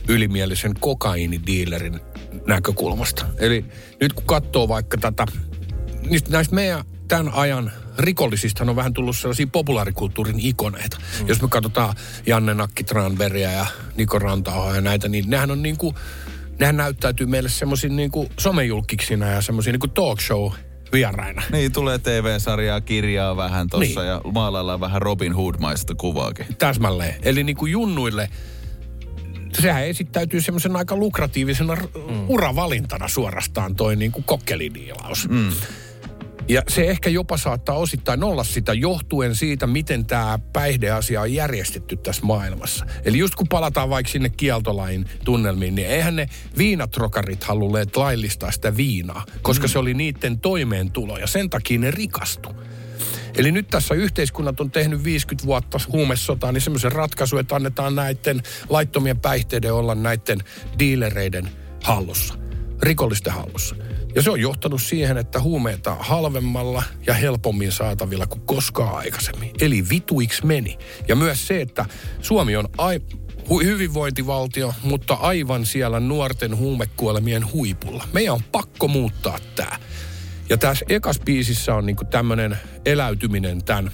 ylimielisen 0.09 0.75
kokaiinidiilerin 0.81 2.01
näkökulmasta. 2.47 3.27
Eli 3.39 3.65
nyt 4.01 4.13
kun 4.13 4.25
katsoo 4.25 4.69
vaikka 4.69 4.97
tätä, 4.97 5.27
niistä 6.09 6.31
näistä 6.31 6.55
meidän 6.55 6.85
tämän 7.09 7.33
ajan 7.35 7.73
rikollisista 7.99 8.65
on 8.65 8.77
vähän 8.77 8.93
tullut 8.93 9.17
sellaisia 9.17 9.47
populaarikulttuurin 9.47 10.41
ikoneita. 10.41 10.97
Mm. 11.21 11.29
Jos 11.29 11.43
me 11.43 11.49
katsotaan 11.49 11.95
Janne 12.27 12.55
Nakki 12.55 12.85
Tranbergia 12.85 13.53
ja 13.53 13.67
Niko 13.97 14.19
Rantaoa 14.19 14.75
ja 14.75 14.81
näitä, 14.81 15.09
niin 15.09 15.31
nehän 15.31 15.51
on 15.51 15.63
niin 15.63 15.77
kuin, 15.77 15.95
nehän 16.59 16.77
näyttäytyy 16.77 17.27
meille 17.27 17.49
semmoisin 17.49 17.97
niin 17.97 18.11
kuin 18.11 18.29
somejulkiksina 18.39 19.27
ja 19.27 19.43
semmoisia 19.43 19.73
niin 19.73 19.81
kuin 19.81 19.91
talk 19.91 20.21
show 20.21 20.53
vieraina. 20.93 21.43
Niin, 21.53 21.73
tulee 21.73 21.99
TV-sarjaa, 21.99 22.81
kirjaa 22.81 23.37
vähän 23.37 23.67
tossa 23.69 24.01
Niin. 24.01 24.09
ja 24.09 24.21
maalaillaan 24.33 24.81
vähän 24.81 25.03
Robin 25.03 25.33
Hood-maista 25.33 25.95
kuvaakin. 25.95 26.47
Täsmälleen. 26.59 27.15
Eli 27.23 27.45
niin 27.45 27.57
kuin 27.57 27.73
junnuille, 27.73 28.29
sehän 29.61 29.87
esittäytyy 29.87 30.41
semmoisen 30.41 30.77
aika 30.77 30.97
lukratiivisena 30.97 31.77
mm. 31.77 32.29
uravalintana 32.29 33.09
suorastaan 33.09 33.77
toi 33.77 33.97
niin 33.97 34.13
kuin 34.13 34.25
kokkelidiilaus. 34.25 35.29
Mm. 35.29 35.51
Ja 36.49 36.63
se 36.69 36.85
ehkä 36.85 37.11
jopa 37.11 37.37
saattaa 37.37 37.77
osittain 37.77 38.25
olla 38.25 38.45
sitä 38.45 38.73
johtuen 38.73 39.35
siitä, 39.35 39.67
miten 39.67 40.07
tämä 40.07 40.39
päihdeasia 40.53 41.21
on 41.21 41.33
järjestetty 41.33 41.97
tässä 41.97 42.27
maailmassa. 42.27 42.87
Eli 43.05 43.19
just 43.19 43.35
kun 43.35 43.49
palataan 43.49 43.91
vaikka 43.91 44.13
sinne 44.13 44.29
kieltolain 44.29 45.05
tunnelmiin, 45.25 45.75
niin 45.75 45.89
eihän 45.89 46.17
ne 46.17 46.29
viinatrokarit 46.59 47.45
halulleet 47.45 47.97
laillistaa 47.97 48.53
sitä 48.53 48.77
viinaa, 48.77 49.25
koska 49.43 49.67
mm. 49.67 49.69
se 49.69 49.79
oli 49.79 49.95
niiden 49.95 50.41
toimeentulo 50.41 51.19
ja 51.19 51.27
sen 51.27 51.51
takia 51.51 51.79
ne 51.79 51.91
rikastu. 51.91 52.49
Eli 53.37 53.53
nyt 53.53 53.69
tässä 53.69 53.95
yhteiskunnat 53.95 54.61
on 54.61 54.71
tehnyt 54.71 55.05
50 55.05 55.47
vuotta 55.47 55.79
huumesotaa, 55.93 56.53
niin 56.53 56.61
semmoisen 56.61 56.93
ratkaisu, 56.93 57.39
että 57.39 57.57
annetaan 57.57 57.95
näiden 57.95 58.43
laittomien 58.69 59.21
päihteiden 59.21 59.75
olla 59.75 59.95
näiden 59.95 60.39
diilereiden 60.79 61.49
hallussa, 61.83 62.35
rikollisten 62.83 63.33
hallussa. 63.33 63.77
Ja 64.17 64.23
se 64.23 64.31
on 64.31 64.41
johtanut 64.41 64.83
siihen, 64.83 65.17
että 65.17 65.41
huumeita 65.41 65.93
on 65.93 65.99
halvemmalla 66.01 66.83
ja 67.07 67.15
helpommin 67.15 67.73
saatavilla 67.73 68.27
kuin 68.27 68.41
koskaan 68.41 68.97
aikaisemmin. 68.97 69.51
Eli 69.61 69.89
vituiksi 69.91 70.47
meni. 70.47 70.79
Ja 71.09 71.17
myös 71.17 71.47
se, 71.47 71.61
että 71.61 71.85
Suomi 72.23 72.57
on 72.57 72.69
ai- 72.79 73.01
hyvinvointivaltio, 73.65 74.75
mutta 74.83 75.15
aivan 75.15 75.67
siellä 75.67 76.01
nuorten 76.01 76.57
huumekuolemien 76.57 77.53
huipulla. 77.53 78.09
Meidän 78.13 78.35
on 78.35 78.43
pakko 78.53 78.89
muuttaa 78.89 79.39
tämä. 79.55 79.79
Ja 80.49 80.57
tässä 80.57 80.87
ekas 80.89 81.21
biisissä 81.21 81.75
on 81.75 81.87
niinku 81.87 82.05
tämmöinen 82.05 82.59
eläytyminen 82.85 83.65
tämän 83.65 83.91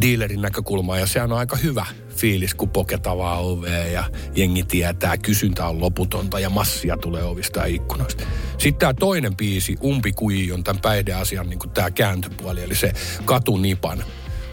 dealerin 0.00 0.42
näkökulmaa 0.42 0.98
ja 0.98 1.06
se 1.06 1.22
on 1.22 1.32
aika 1.32 1.56
hyvä 1.56 1.86
fiilis, 2.16 2.54
kun 2.54 2.70
poketavaa 2.70 3.38
ovea 3.38 3.86
ja 3.86 4.04
jengi 4.36 4.62
tietää, 4.62 5.18
kysyntä 5.18 5.66
on 5.66 5.80
loputonta 5.80 6.40
ja 6.40 6.50
massia 6.50 6.96
tulee 6.96 7.24
ovista 7.24 7.60
ja 7.60 7.66
ikkunoista. 7.66 8.24
Sitten 8.58 8.78
tämä 8.78 8.94
toinen 8.94 9.36
biisi, 9.36 9.76
Umpikuji, 9.84 10.52
on 10.52 10.64
tämän 10.64 10.82
päihdeasian 10.82 11.50
niin 11.50 11.58
tämä 11.74 11.90
kääntöpuoli, 11.90 12.62
eli 12.62 12.74
se 12.74 12.92
katunipan 13.24 14.04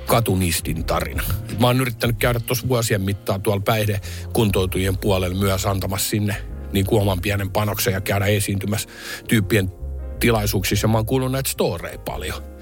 katunistin 0.08 0.86
tarina. 0.86 1.24
Mä 1.60 1.68
oon 1.68 1.82
yrittänyt 1.82 2.18
käydä 2.20 2.40
tuossa 2.40 2.68
vuosien 2.68 3.02
mittaan 3.02 3.42
tuolla 3.42 3.62
päihdekuntoutujien 3.66 4.98
puolella 4.98 5.38
myös 5.38 5.66
antamassa 5.66 6.10
sinne 6.10 6.36
niin 6.74 6.86
kuin 6.86 7.02
oman 7.02 7.22
pienen 7.22 7.50
panoksen 7.50 7.94
ja 7.94 8.02
käydä 8.02 8.26
esiintymässä 8.26 8.90
tyyppien 9.28 9.72
tilaisuuksissa. 10.20 10.88
Mä 10.88 10.98
oon 10.98 11.06
kuullut 11.06 11.32
näitä 11.32 11.50
storeja 11.50 12.00
paljon. 12.00 12.57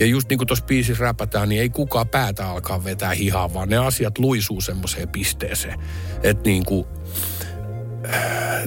Ja 0.00 0.06
just 0.06 0.28
niin 0.28 0.38
kuin 0.38 0.46
tuossa 0.46 0.64
biisissä 0.64 1.04
räpätään, 1.04 1.48
niin 1.48 1.60
ei 1.60 1.68
kukaan 1.68 2.08
päätä 2.08 2.48
alkaa 2.48 2.84
vetää 2.84 3.10
hihaa, 3.10 3.54
vaan 3.54 3.68
ne 3.68 3.76
asiat 3.76 4.18
luisuu 4.18 4.60
semmoiseen 4.60 5.08
pisteeseen. 5.08 5.78
Että 6.22 6.50
niin 6.50 6.64
kuin, 6.64 6.86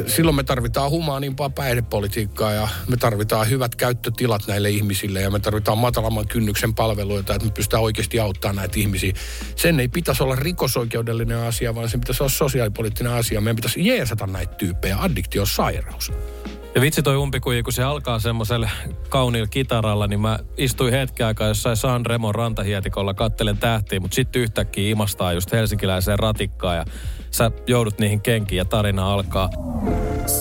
silloin 0.07 0.35
me 0.35 0.43
tarvitaan 0.43 0.89
humaanimpaa 0.89 1.49
päihdepolitiikkaa 1.49 2.51
ja 2.51 2.67
me 2.87 2.97
tarvitaan 2.97 3.49
hyvät 3.49 3.75
käyttötilat 3.75 4.47
näille 4.47 4.69
ihmisille 4.69 5.21
ja 5.21 5.31
me 5.31 5.39
tarvitaan 5.39 5.77
matalamman 5.77 6.27
kynnyksen 6.27 6.75
palveluita, 6.75 7.35
että 7.35 7.47
me 7.47 7.53
pystytään 7.53 7.83
oikeasti 7.83 8.19
auttamaan 8.19 8.55
näitä 8.55 8.79
ihmisiä. 8.79 9.13
Sen 9.55 9.79
ei 9.79 9.87
pitäisi 9.87 10.23
olla 10.23 10.35
rikosoikeudellinen 10.35 11.37
asia, 11.37 11.75
vaan 11.75 11.89
sen 11.89 11.99
pitäisi 11.99 12.23
olla 12.23 12.33
sosiaalipoliittinen 12.33 13.13
asia. 13.13 13.41
Meidän 13.41 13.55
pitäisi 13.55 13.87
jeesata 13.87 14.27
näitä 14.27 14.55
tyyppejä. 14.55 14.97
Addiktio 14.97 15.41
on 15.41 15.47
sairaus. 15.47 16.11
Ja 16.75 16.81
vitsi 16.81 17.03
toi 17.03 17.15
umpikuji, 17.15 17.63
kun 17.63 17.73
se 17.73 17.83
alkaa 17.83 18.19
semmoisella 18.19 18.69
kauniilla 19.09 19.47
kitaralla, 19.47 20.07
niin 20.07 20.19
mä 20.19 20.39
istuin 20.57 20.93
hetken 20.93 21.27
aikaa 21.27 21.47
jossain 21.47 21.77
San 21.77 22.05
Remon 22.05 22.35
rantahietikolla, 22.35 23.13
kattelen 23.13 23.57
tähtiä, 23.57 23.99
mutta 23.99 24.15
sitten 24.15 24.41
yhtäkkiä 24.41 24.91
imastaa 24.91 25.33
just 25.33 25.51
helsinkiläiseen 25.51 26.19
ratikkaan 26.19 26.77
ja 26.77 26.85
sä 27.31 27.51
joudut 27.67 27.99
niihin 27.99 28.21
kenkiin 28.21 28.57
ja 28.57 28.65
tarina 28.65 29.13
alkaa. 29.13 29.49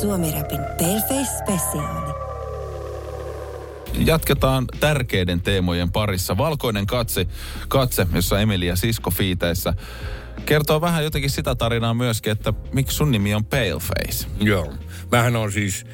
Suomi 0.01 0.33
Rapin 0.33 0.61
Paleface 0.79 1.39
Spesiaali. 1.45 2.13
Jatketaan 4.07 4.65
tärkeiden 4.81 5.41
teemojen 5.41 5.93
parissa. 5.93 6.39
Valkoinen 6.39 6.87
katse, 6.87 7.27
katse 7.69 8.07
jossa 8.15 8.41
Emilia 8.41 8.77
Sisko 8.77 9.11
fiiteissä 9.11 9.75
kertoo 10.47 10.81
vähän 10.81 11.05
jotenkin 11.05 11.31
sitä 11.31 11.55
tarinaa 11.55 11.95
myöskin, 11.95 12.33
että 12.33 12.53
miksi 12.73 12.97
sun 12.97 13.11
nimi 13.11 13.35
on 13.35 13.45
Paleface. 13.45 14.27
Joo. 14.41 14.73
Mähän 15.11 15.37
on 15.37 15.53
siis 15.53 15.87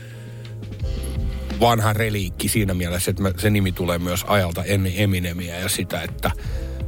vanha 1.61 1.92
reliikki 1.92 2.48
siinä 2.48 2.74
mielessä, 2.74 3.11
että 3.11 3.22
se 3.37 3.50
nimi 3.50 3.72
tulee 3.72 3.98
myös 3.98 4.24
ajalta 4.26 4.64
ennen 4.64 4.92
Eminemiä 4.96 5.59
ja 5.59 5.68
sitä, 5.68 6.02
että 6.02 6.31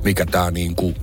mikä 0.05 0.27
tämä 0.27 0.51
niin 0.51 0.77
kuin 0.77 0.97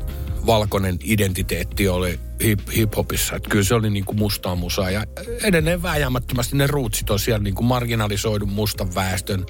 valkoinen 0.46 0.98
identiteetti 1.04 1.88
oli 1.88 2.20
hip, 2.44 2.60
hip-hopissa. 2.76 3.36
Että 3.36 3.50
kyllä 3.50 3.63
se 3.63 3.76
oli 3.76 3.90
niin 3.90 4.06
kuin 4.06 4.20
mustaa 4.20 4.56
musaa 4.56 4.92
ja 4.92 5.04
edelleen 5.44 5.84
vääjäämättömästi 5.84 6.58
ne 6.58 6.68
ruutsit 6.68 7.10
on 7.10 7.20
siellä 7.20 7.44
niin 7.44 7.56
kuin 7.56 7.66
marginalisoidun 7.66 8.50
mustan 8.50 8.96
väestön 8.96 9.46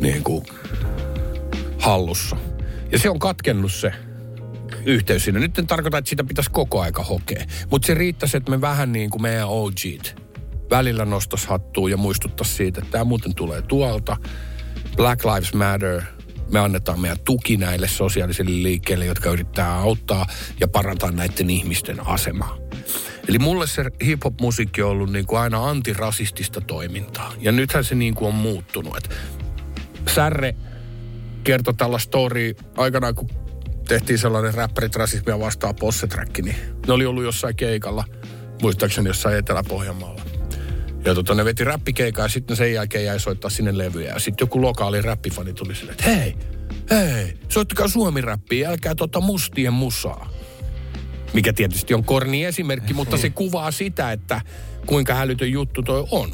niin 0.00 0.24
kuin 0.24 0.44
hallussa. 1.78 2.36
Ja 2.92 2.98
se 2.98 3.10
on 3.10 3.18
katkennut 3.18 3.72
se 3.72 3.92
yhteys 4.84 5.24
siinä. 5.24 5.40
Nyt 5.40 5.58
en 5.58 5.66
tarkoita, 5.66 5.98
että 5.98 6.08
sitä 6.08 6.24
pitäisi 6.24 6.50
koko 6.50 6.80
aika 6.80 7.02
hokea. 7.02 7.44
Mutta 7.70 7.86
se 7.86 7.94
riittäisi, 7.94 8.36
että 8.36 8.50
me 8.50 8.60
vähän 8.60 8.92
niin 8.92 9.10
kuin 9.10 9.22
meidän 9.22 9.48
OGt 9.48 10.25
välillä 10.70 11.04
nostos 11.04 11.46
hattuun 11.46 11.90
ja 11.90 11.96
muistuttaa 11.96 12.46
siitä, 12.46 12.80
että 12.80 12.90
tämä 12.90 13.04
muuten 13.04 13.34
tulee 13.34 13.62
tuolta. 13.62 14.16
Black 14.96 15.24
Lives 15.24 15.54
Matter, 15.54 16.02
me 16.50 16.58
annetaan 16.58 17.00
meidän 17.00 17.20
tuki 17.24 17.56
näille 17.56 17.88
sosiaalisille 17.88 18.62
liikkeille, 18.62 19.04
jotka 19.06 19.30
yrittää 19.30 19.74
auttaa 19.74 20.26
ja 20.60 20.68
parantaa 20.68 21.10
näiden 21.10 21.50
ihmisten 21.50 22.06
asemaa. 22.06 22.56
Eli 23.28 23.38
mulle 23.38 23.66
se 23.66 23.84
hip-hop-musiikki 24.04 24.82
on 24.82 24.90
ollut 24.90 25.12
niin 25.12 25.26
kuin 25.26 25.40
aina 25.40 25.68
antirasistista 25.68 26.60
toimintaa. 26.60 27.32
Ja 27.40 27.52
nythän 27.52 27.84
se 27.84 27.94
niin 27.94 28.14
kuin 28.14 28.28
on 28.28 28.34
muuttunut. 28.34 28.96
Et 28.96 29.10
Särre 30.14 30.54
kertoi 31.44 31.74
tällä 31.74 31.98
story 31.98 32.54
aikanaan, 32.76 33.14
kun 33.14 33.28
tehtiin 33.88 34.18
sellainen 34.18 34.54
räppärit 34.54 34.96
rasismia 34.96 35.40
vastaan 35.40 35.76
posseträkki, 35.76 36.42
niin 36.42 36.56
ne 36.86 36.92
oli 36.92 37.06
ollut 37.06 37.24
jossain 37.24 37.56
keikalla, 37.56 38.04
muistaakseni 38.62 39.08
jossain 39.08 39.36
Etelä-Pohjanmaalla. 39.36 40.35
Ja 41.06 41.14
tota, 41.14 41.34
ne 41.34 41.44
veti 41.44 41.64
räppikeikaa 41.64 42.24
ja 42.24 42.28
sitten 42.28 42.56
sen 42.56 42.72
jälkeen 42.72 43.04
jäi 43.04 43.20
soittaa 43.20 43.50
sinne 43.50 43.78
levyjä. 43.78 44.12
Ja 44.12 44.18
sitten 44.18 44.44
joku 44.44 44.62
lokaali 44.62 45.02
räppifani 45.02 45.52
tuli 45.52 45.74
silleen, 45.74 45.98
että 45.98 46.10
hei, 46.10 46.36
hei, 46.90 47.38
soittakaa 47.48 47.88
suomi-räppiä, 47.88 48.68
älkää 48.68 48.94
tota 48.94 49.20
mustien 49.20 49.72
musaa. 49.72 50.30
Mikä 51.32 51.52
tietysti 51.52 51.94
on 51.94 52.04
korni 52.04 52.44
esimerkki, 52.44 52.94
mutta 52.94 53.16
se 53.16 53.30
kuvaa 53.30 53.70
sitä, 53.70 54.12
että 54.12 54.40
kuinka 54.86 55.14
hälytön 55.14 55.52
juttu 55.52 55.82
toi 55.82 56.06
on. 56.10 56.32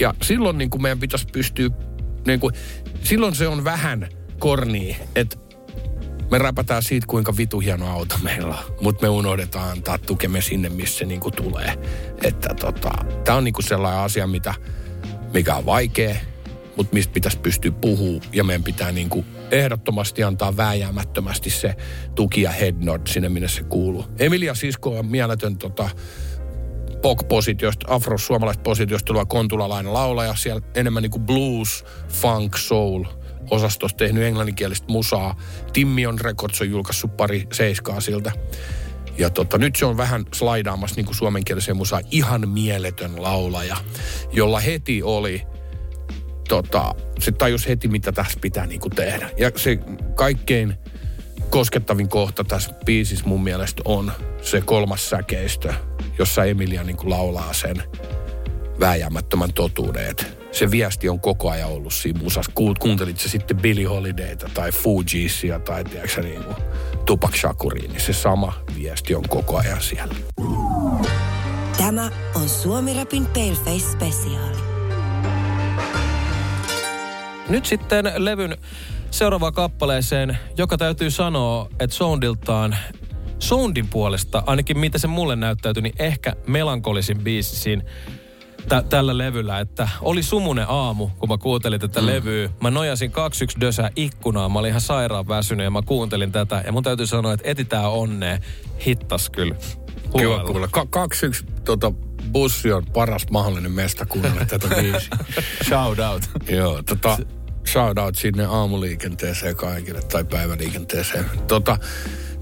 Ja 0.00 0.14
silloin 0.22 0.58
niin 0.58 0.70
kuin 0.70 0.82
meidän 0.82 1.00
pitäisi 1.00 1.26
pystyä, 1.32 1.70
niin 2.26 2.40
kuin, 2.40 2.54
silloin 3.02 3.34
se 3.34 3.48
on 3.48 3.64
vähän 3.64 4.08
korni, 4.38 4.96
että 5.14 5.36
me 6.30 6.38
räpätään 6.38 6.82
siitä, 6.82 7.06
kuinka 7.06 7.36
vitu 7.36 7.60
hieno 7.60 7.90
auto 7.92 8.14
meillä 8.22 8.54
on, 8.54 8.76
mutta 8.80 9.02
me 9.02 9.08
unohdetaan 9.08 9.70
antaa 9.70 9.98
tukemme 9.98 10.40
sinne, 10.40 10.68
missä 10.68 10.98
se 10.98 11.04
niinku 11.04 11.30
tulee. 11.30 11.78
Että 12.24 12.54
tota, 12.54 12.90
tää 13.24 13.34
on 13.34 13.44
niinku 13.44 13.62
sellainen 13.62 14.00
asia, 14.00 14.26
mitä, 14.26 14.54
mikä 15.32 15.54
on 15.54 15.66
vaikea, 15.66 16.16
mutta 16.76 16.94
mistä 16.94 17.12
pitäisi 17.12 17.38
pystyä 17.38 17.70
puhumaan 17.70 18.22
ja 18.32 18.44
meidän 18.44 18.64
pitää 18.64 18.92
niinku 18.92 19.24
ehdottomasti 19.50 20.22
antaa 20.22 20.56
vääjäämättömästi 20.56 21.50
se 21.50 21.76
tuki 22.14 22.42
ja 22.42 22.50
head 22.50 22.74
nod 22.84 23.00
sinne, 23.06 23.28
minne 23.28 23.48
se 23.48 23.62
kuuluu. 23.62 24.04
Emilia 24.18 24.54
Sisko 24.54 24.98
on 24.98 25.06
mieletön 25.06 25.56
tota, 25.56 25.90
pop-positiosta, 27.02 27.86
afro-suomalaisesta 27.94 28.62
positiosta 28.62 29.06
tuleva 29.06 29.26
kontulalainen 29.26 29.92
laulaja. 29.92 30.34
Siellä 30.34 30.62
enemmän 30.74 31.02
niinku 31.02 31.18
blues, 31.18 31.84
funk, 32.08 32.56
soul– 32.56 33.04
osastossa 33.50 33.96
tehnyt 33.96 34.24
englanninkielistä 34.24 34.86
musaa. 34.92 35.36
Timmion 35.72 36.20
Records 36.20 36.60
on 36.60 36.70
julkaissut 36.70 37.16
pari 37.16 37.46
seiskaa 37.52 38.00
siltä. 38.00 38.32
Ja 39.18 39.30
tota, 39.30 39.58
nyt 39.58 39.76
se 39.76 39.86
on 39.86 39.96
vähän 39.96 40.24
slaidaamassa 40.34 40.96
niin 40.96 41.14
suomenkieliseen 41.14 41.76
musaan 41.76 42.04
ihan 42.10 42.48
mieletön 42.48 43.22
laulaja, 43.22 43.76
jolla 44.32 44.60
heti 44.60 45.02
oli, 45.02 45.42
tota, 46.48 46.94
se 47.18 47.32
tajus 47.32 47.68
heti, 47.68 47.88
mitä 47.88 48.12
tässä 48.12 48.38
pitää 48.40 48.66
niin 48.66 48.80
kuin 48.80 48.94
tehdä. 48.94 49.30
Ja 49.38 49.50
se 49.56 49.78
kaikkein 50.14 50.74
koskettavin 51.50 52.08
kohta 52.08 52.44
tässä 52.44 52.72
biisissä 52.84 53.26
mun 53.26 53.44
mielestä 53.44 53.82
on 53.84 54.12
se 54.42 54.60
kolmas 54.60 55.10
säkeistö, 55.10 55.74
jossa 56.18 56.44
Emilia 56.44 56.84
niin 56.84 56.96
kuin 56.96 57.10
laulaa 57.10 57.52
sen 57.52 57.82
vääjäämättömän 58.80 59.52
totuuden, 59.52 60.10
että 60.10 60.37
se 60.52 60.70
viesti 60.70 61.08
on 61.08 61.20
koko 61.20 61.50
ajan 61.50 61.68
ollut 61.68 61.94
siinä 61.94 62.20
musassa. 62.22 62.52
Kuuntelit 62.54 63.18
se 63.18 63.28
sitten 63.28 63.56
Billy 63.56 63.84
Holidayta 63.84 64.50
tai 64.54 64.72
Fujisia 64.72 65.58
tai 65.58 65.84
tiedätkö 65.84 66.22
niin 66.22 66.44
kuin 66.44 66.56
Tupac 67.06 67.36
Shakuriin, 67.36 67.90
niin 67.90 68.00
se 68.00 68.12
sama 68.12 68.52
viesti 68.74 69.14
on 69.14 69.28
koko 69.28 69.56
ajan 69.56 69.82
siellä. 69.82 70.14
Tämä 71.78 72.10
on 72.34 72.48
Suomi 72.48 72.94
Rapin 72.94 73.26
Paleface 73.26 73.92
Spesiaali. 73.92 74.58
Nyt 77.48 77.66
sitten 77.66 78.12
levyn 78.16 78.56
seuraavaan 79.10 79.52
kappaleeseen, 79.52 80.38
joka 80.56 80.78
täytyy 80.78 81.10
sanoa, 81.10 81.68
että 81.80 81.96
soundiltaan 81.96 82.76
soundin 83.38 83.88
puolesta, 83.88 84.42
ainakin 84.46 84.78
mitä 84.78 84.98
se 84.98 85.06
mulle 85.06 85.36
näyttäytyi, 85.36 85.82
niin 85.82 85.94
ehkä 85.98 86.32
melankolisin 86.46 87.18
biisi 87.18 87.56
siinä 87.56 87.82
tä- 88.68 88.84
tällä 88.88 89.18
levyllä, 89.18 89.60
että 89.60 89.88
oli 90.00 90.22
sumunen 90.22 90.66
aamu, 90.68 91.08
kun 91.18 91.28
mä 91.28 91.38
kuuntelin 91.38 91.80
tätä 91.80 92.00
mm. 92.00 92.06
levyä. 92.06 92.50
Mä 92.60 92.70
nojasin 92.70 93.10
2-1 93.56 93.60
dösää 93.60 93.90
ikkunaan, 93.96 94.52
mä 94.52 94.58
olin 94.58 94.68
ihan 94.68 94.80
sairaan 94.80 95.28
väsynyt 95.28 95.64
ja 95.64 95.70
mä 95.70 95.82
kuuntelin 95.82 96.32
tätä. 96.32 96.62
Ja 96.66 96.72
mun 96.72 96.82
täytyy 96.82 97.06
sanoa, 97.06 97.32
että 97.32 97.50
etitään 97.50 97.90
onnea. 97.90 98.38
Hittas 98.86 99.30
kyllä. 99.30 99.54
Kuulla. 100.10 100.68
Ka- 100.70 100.86
kaksi 100.90 101.26
yksi 101.26 101.46
tota, 101.64 101.92
bussi 102.32 102.72
on 102.72 102.86
paras 102.86 103.26
mahdollinen 103.30 103.72
mesta 103.72 104.06
kuunnella 104.06 104.44
tätä 104.44 104.68
biisiä. 104.80 105.18
Shout 105.68 105.98
out. 105.98 106.22
Joo, 106.48 106.82
tota, 106.82 107.18
shout 107.66 107.98
out 107.98 108.14
sinne 108.14 108.44
aamuliikenteeseen 108.44 109.56
kaikille 109.56 110.02
tai 110.02 110.24
päiväliikenteeseen. 110.24 111.24
Tota, 111.46 111.78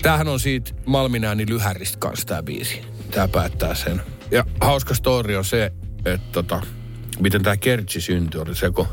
tämähän 0.03 0.29
on 0.29 0.41
siitä 0.41 0.71
Malmin 0.87 1.25
ääni 1.25 1.45
lyhäristä 1.49 1.99
kanssa 1.99 2.27
tämä 2.27 2.43
biisi. 2.43 2.83
Tää 3.11 3.29
päättää 3.29 3.75
sen. 3.75 4.03
Ja 4.31 4.45
hauska 4.61 4.95
story 4.95 5.37
on 5.37 5.45
se, 5.45 5.73
että 6.15 6.33
tota, 6.33 6.63
miten 7.21 7.43
tämä 7.43 7.57
Kertsi 7.57 8.01
syntyi, 8.01 8.41
oli 8.41 8.55
se, 8.55 8.71
kun 8.71 8.87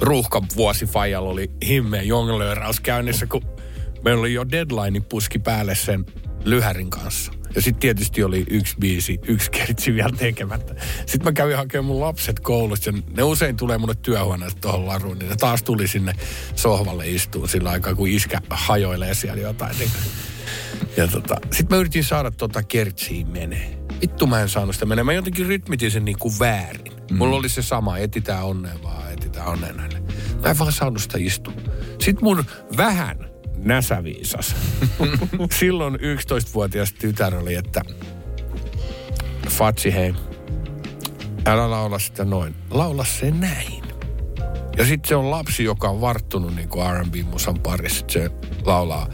ruuhka 0.00 0.42
vuosi 0.56 0.86
Fajalla 0.86 1.30
oli 1.30 1.50
himmeen 1.66 2.08
jonglööraus 2.08 2.80
käynnissä, 2.80 3.26
kun 3.26 3.42
meillä 4.04 4.20
oli 4.20 4.34
jo 4.34 4.50
deadline 4.50 5.00
puski 5.00 5.38
päälle 5.38 5.74
sen 5.74 6.06
lyhärin 6.44 6.90
kanssa. 6.90 7.32
Ja 7.54 7.62
sitten 7.62 7.80
tietysti 7.80 8.24
oli 8.24 8.44
yksi 8.50 8.76
biisi, 8.80 9.20
yksi 9.26 9.50
kertsi 9.50 9.94
vielä 9.94 10.12
tekemättä. 10.16 10.74
Sitten 11.06 11.24
mä 11.24 11.32
kävin 11.32 11.56
hakemaan 11.56 11.84
mun 11.84 12.00
lapset 12.00 12.40
koulusta. 12.40 12.90
ja 12.90 13.02
Ne 13.16 13.22
usein 13.22 13.56
tulee 13.56 13.78
mulle 13.78 13.94
työhuoneesta 14.02 14.60
tuohon 14.60 14.86
laruun, 14.86 15.18
niin 15.18 15.28
ne 15.28 15.36
taas 15.36 15.62
tuli 15.62 15.88
sinne 15.88 16.12
sohvalle 16.56 17.08
istuun 17.08 17.48
sillä 17.48 17.70
aikaa, 17.70 17.94
kun 17.94 18.08
iskä 18.08 18.40
hajoilee 18.50 19.14
siellä 19.14 19.42
jotain. 19.42 19.78
Niin. 19.78 19.90
Ja 20.96 21.08
tota, 21.08 21.36
sitten 21.52 21.76
mä 21.76 21.80
yritin 21.80 22.04
saada 22.04 22.30
tota 22.30 22.62
kertsiä 22.62 23.26
menee. 23.26 23.83
Vittu 24.00 24.26
mä 24.26 24.40
en 24.40 24.48
saanut 24.48 24.74
sitä 24.74 24.86
menee. 24.86 25.04
Mä 25.04 25.12
jotenkin 25.12 25.46
rytmitin 25.46 25.90
sen 25.90 26.04
niin 26.04 26.18
kuin 26.18 26.34
väärin. 26.38 26.92
Mm. 27.10 27.16
Mulla 27.16 27.36
oli 27.36 27.48
se 27.48 27.62
sama, 27.62 27.98
etitään 27.98 28.44
onnea 28.44 28.74
vaan, 28.82 29.12
etitään 29.12 29.46
onnea 29.46 29.72
näille. 29.72 30.02
Mä 30.42 30.50
en 30.50 30.58
vaan 30.58 30.72
saanut 30.72 31.02
sitä 31.02 31.18
istua. 31.20 31.52
Sitten 32.00 32.24
mun 32.24 32.44
vähän 32.76 33.34
näsäviisas. 33.56 34.56
Silloin 35.58 35.94
11-vuotias 35.94 36.92
tytär 36.92 37.36
oli, 37.36 37.54
että 37.54 37.82
Fatsi 39.48 39.94
hei, 39.94 40.14
älä 41.46 41.70
laula 41.70 41.98
sitä 41.98 42.24
noin. 42.24 42.54
Laula 42.70 43.04
se 43.04 43.30
näin. 43.30 43.84
Ja 44.76 44.84
sitten 44.84 45.08
se 45.08 45.16
on 45.16 45.30
lapsi, 45.30 45.64
joka 45.64 45.88
on 45.88 46.00
varttunut 46.00 46.56
niin 46.56 46.68
kuin 46.68 46.86
R&B-musan 46.94 47.58
parissa. 47.60 48.04
Se 48.08 48.30
laulaa 48.64 49.08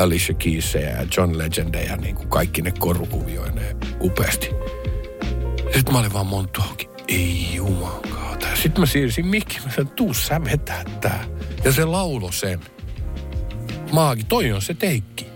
Alicia 0.00 0.34
Keysia 0.34 0.80
ja 0.80 1.06
John 1.16 1.38
Legendeja, 1.38 1.96
niin 1.96 2.14
kuin 2.14 2.28
kaikki 2.28 2.62
ne 2.62 2.72
korukuvioineen 2.78 3.76
upeasti. 4.00 4.50
Sitten 5.74 5.92
mä 5.92 5.98
olin 5.98 6.12
vaan 6.12 6.26
montuohonkin, 6.26 6.90
ei 7.08 7.46
jumankaata. 7.54 8.46
Sitten 8.54 8.80
mä 8.80 8.86
siirsin 8.86 9.26
mikki, 9.26 9.58
mä 9.64 9.70
sanoin, 9.70 9.96
tuu 9.96 10.14
sä 10.14 10.44
vetää 10.44 10.84
tää. 11.00 11.24
Ja 11.64 11.72
se 11.72 11.84
laulo 11.84 12.32
sen. 12.32 12.60
Maagi, 13.92 14.24
toi 14.24 14.52
on 14.52 14.62
se 14.62 14.74
teikki. 14.74 15.29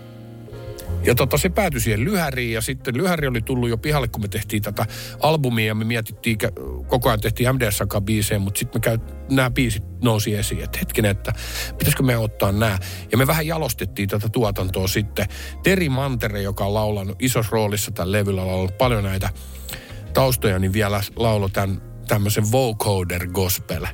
Ja 1.05 1.15
tota, 1.15 1.37
se 1.37 1.49
päätyi 1.49 1.79
siihen 1.79 2.03
lyhäriin 2.03 2.53
ja 2.53 2.61
sitten 2.61 2.97
lyhäri 2.97 3.27
oli 3.27 3.41
tullut 3.41 3.69
jo 3.69 3.77
pihalle, 3.77 4.07
kun 4.07 4.21
me 4.21 4.27
tehtiin 4.27 4.61
tätä 4.61 4.85
albumia 5.19 5.65
ja 5.65 5.75
me 5.75 5.85
mietittiin, 5.85 6.37
koko 6.87 7.09
ajan 7.09 7.21
tehtiin 7.21 7.55
MDS 7.55 7.79
biisejä, 8.03 8.39
mutta 8.39 8.59
sitten 8.59 8.81
käy, 8.81 8.97
nämä 9.31 9.49
biisit 9.49 9.83
nousi 10.01 10.35
esiin, 10.35 10.63
että 10.63 10.79
hetkinen, 10.79 11.11
että 11.11 11.33
pitäisikö 11.77 12.03
me 12.03 12.17
ottaa 12.17 12.51
nämä. 12.51 12.79
Ja 13.11 13.17
me 13.17 13.27
vähän 13.27 13.47
jalostettiin 13.47 14.09
tätä 14.09 14.29
tuotantoa 14.29 14.87
sitten. 14.87 15.25
Teri 15.63 15.89
Mantere, 15.89 16.41
joka 16.41 16.65
on 16.65 16.73
laulanut 16.73 17.21
isossa 17.21 17.51
roolissa 17.51 17.91
tällä 17.91 18.17
levyllä, 18.17 18.41
on 18.41 18.53
ollut 18.53 18.77
paljon 18.77 19.03
näitä 19.03 19.29
taustoja, 20.13 20.59
niin 20.59 20.73
vielä 20.73 21.01
laulo 21.15 21.49
tämän 21.49 21.81
tämmöisen 22.07 22.51
vocoder 22.51 23.27
gospel 23.27 23.85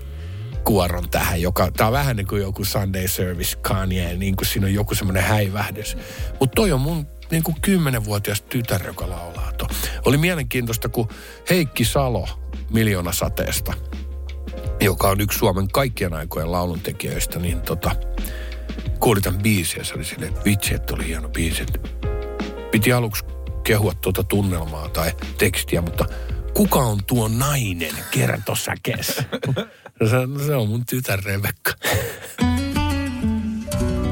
kuoron 0.63 1.09
tähän, 1.09 1.41
joka, 1.41 1.71
tää 1.71 1.87
on 1.87 1.93
vähän 1.93 2.15
niin 2.15 2.27
kuin 2.27 2.41
joku 2.41 2.65
Sunday 2.65 3.07
Service 3.07 3.57
Kanye, 3.61 4.15
niin 4.15 4.35
kuin 4.35 4.47
siinä 4.47 4.67
on 4.67 4.73
joku 4.73 4.95
semmoinen 4.95 5.23
häivähdys. 5.23 5.97
Mutta 6.39 6.55
toi 6.55 6.71
on 6.71 6.81
mun 6.81 7.07
niin 7.31 7.43
kuin 7.43 7.55
kymmenenvuotias 7.61 8.41
tytär, 8.41 8.85
joka 8.85 9.09
laulaa 9.09 9.51
to. 9.57 9.67
Oli 10.05 10.17
mielenkiintoista, 10.17 10.89
kun 10.89 11.07
Heikki 11.49 11.85
Salo 11.85 12.27
Miljoonasateesta, 12.69 13.73
joka 14.81 15.09
on 15.09 15.21
yksi 15.21 15.39
Suomen 15.39 15.67
kaikkien 15.67 16.13
aikojen 16.13 16.51
lauluntekijöistä, 16.51 17.39
niin 17.39 17.61
tota, 17.61 17.91
kuuli 18.99 19.21
tämän 19.21 19.41
biisin 19.41 19.79
ja 19.79 19.85
se 19.85 19.93
oli 19.93 20.03
silleen, 20.03 20.31
että 20.31 20.45
vitsi, 20.45 20.73
että 20.73 20.93
oli 20.93 21.07
hieno 21.07 21.29
biisi. 21.29 21.65
Piti 22.71 22.93
aluksi 22.93 23.25
kehua 23.63 23.93
tuota 23.93 24.23
tunnelmaa 24.23 24.89
tai 24.89 25.11
tekstiä, 25.37 25.81
mutta 25.81 26.05
kuka 26.53 26.79
on 26.79 26.99
tuo 27.07 27.27
nainen 27.27 27.95
kertosäkeessä? 28.11 29.23
No 30.01 30.07
se, 30.07 30.27
no 30.27 30.39
se 30.39 30.55
on 30.55 30.67
mun 30.69 30.85
tytär 30.85 31.19
Rebekka. 31.23 31.73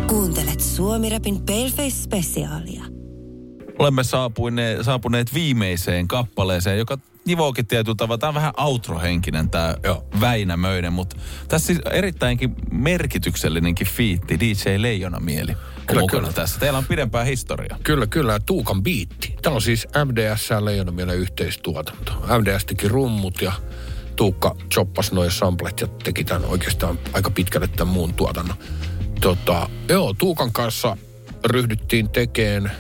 Kuuntelet 0.08 0.60
Suomi-rapin 0.60 1.42
Paleface-spesiaalia. 1.46 2.84
Olemme 3.80 4.04
saapuneet, 4.04 4.84
saapuneet 4.84 5.34
viimeiseen 5.34 6.08
kappaleeseen, 6.08 6.78
joka 6.78 6.98
nivookin 7.26 7.68
tietyllä 7.68 7.96
tavalla. 7.96 8.18
Tämä 8.18 8.28
on 8.28 8.36
vähän 8.36 8.54
outro-henkinen 8.58 9.50
tämä 9.50 9.76
Joo. 9.84 10.08
Väinämöinen, 10.22 10.94
mutta 10.94 11.16
tässä 11.48 11.68
siis 11.68 11.80
erittäinkin 11.92 12.56
merkityksellinenkin 12.72 13.88
fiitti, 13.88 14.40
DJ 14.40 14.54
Leijona 14.78 15.20
Mieli 15.20 15.52
on 15.52 15.86
Kyllä, 15.86 16.04
kyllä. 16.10 16.34
tässä. 16.34 16.60
Teillä 16.60 16.78
on 16.78 16.86
pidempää 16.86 17.24
historiaa. 17.24 17.78
Kyllä, 17.84 18.08
kyllä. 18.08 18.40
Tuukan 18.46 18.84
biitti. 18.84 19.36
Tämä 19.42 19.56
on 19.56 19.62
siis 19.62 19.88
MDS 20.06 20.50
ja 20.50 20.66
Leijonamielen 20.66 21.18
yhteistuotanto. 21.18 22.12
MDS 22.40 22.66
teki 22.66 22.88
rummut 22.88 23.42
ja 23.42 23.52
Tuukka 24.20 24.56
choppas 24.74 25.12
noin 25.12 25.32
samplet 25.32 25.82
ja 25.82 25.88
teki 25.88 26.24
tämän 26.24 26.46
oikeastaan 26.46 27.00
aika 27.14 27.30
pitkälle 27.30 27.68
tämän 27.68 27.94
muun 27.94 28.14
tuotannon. 28.14 28.58
Tota, 29.22 29.70
joo, 29.90 30.14
Tuukan 30.14 30.52
kanssa 30.52 30.98
ryhdyttiin 31.46 32.10
tekemään 32.10 32.72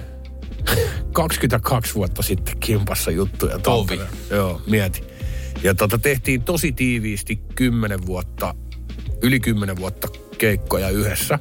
22 1.14 1.94
vuotta 1.96 2.22
sitten 2.22 2.58
kimpassa 2.60 3.12
juttuja. 3.12 3.60
Tovi. 3.60 4.00
Joo, 4.30 4.62
mieti. 4.68 5.04
Ja 5.64 5.76
tota, 5.76 5.98
tehtiin 5.98 6.42
tosi 6.42 6.72
tiiviisti 6.72 7.36
10 7.56 8.06
vuotta, 8.06 8.56
yli 9.22 9.40
10 9.40 9.78
vuotta 9.78 10.08
keikkoja 10.38 10.90
yhdessä. 10.90 11.40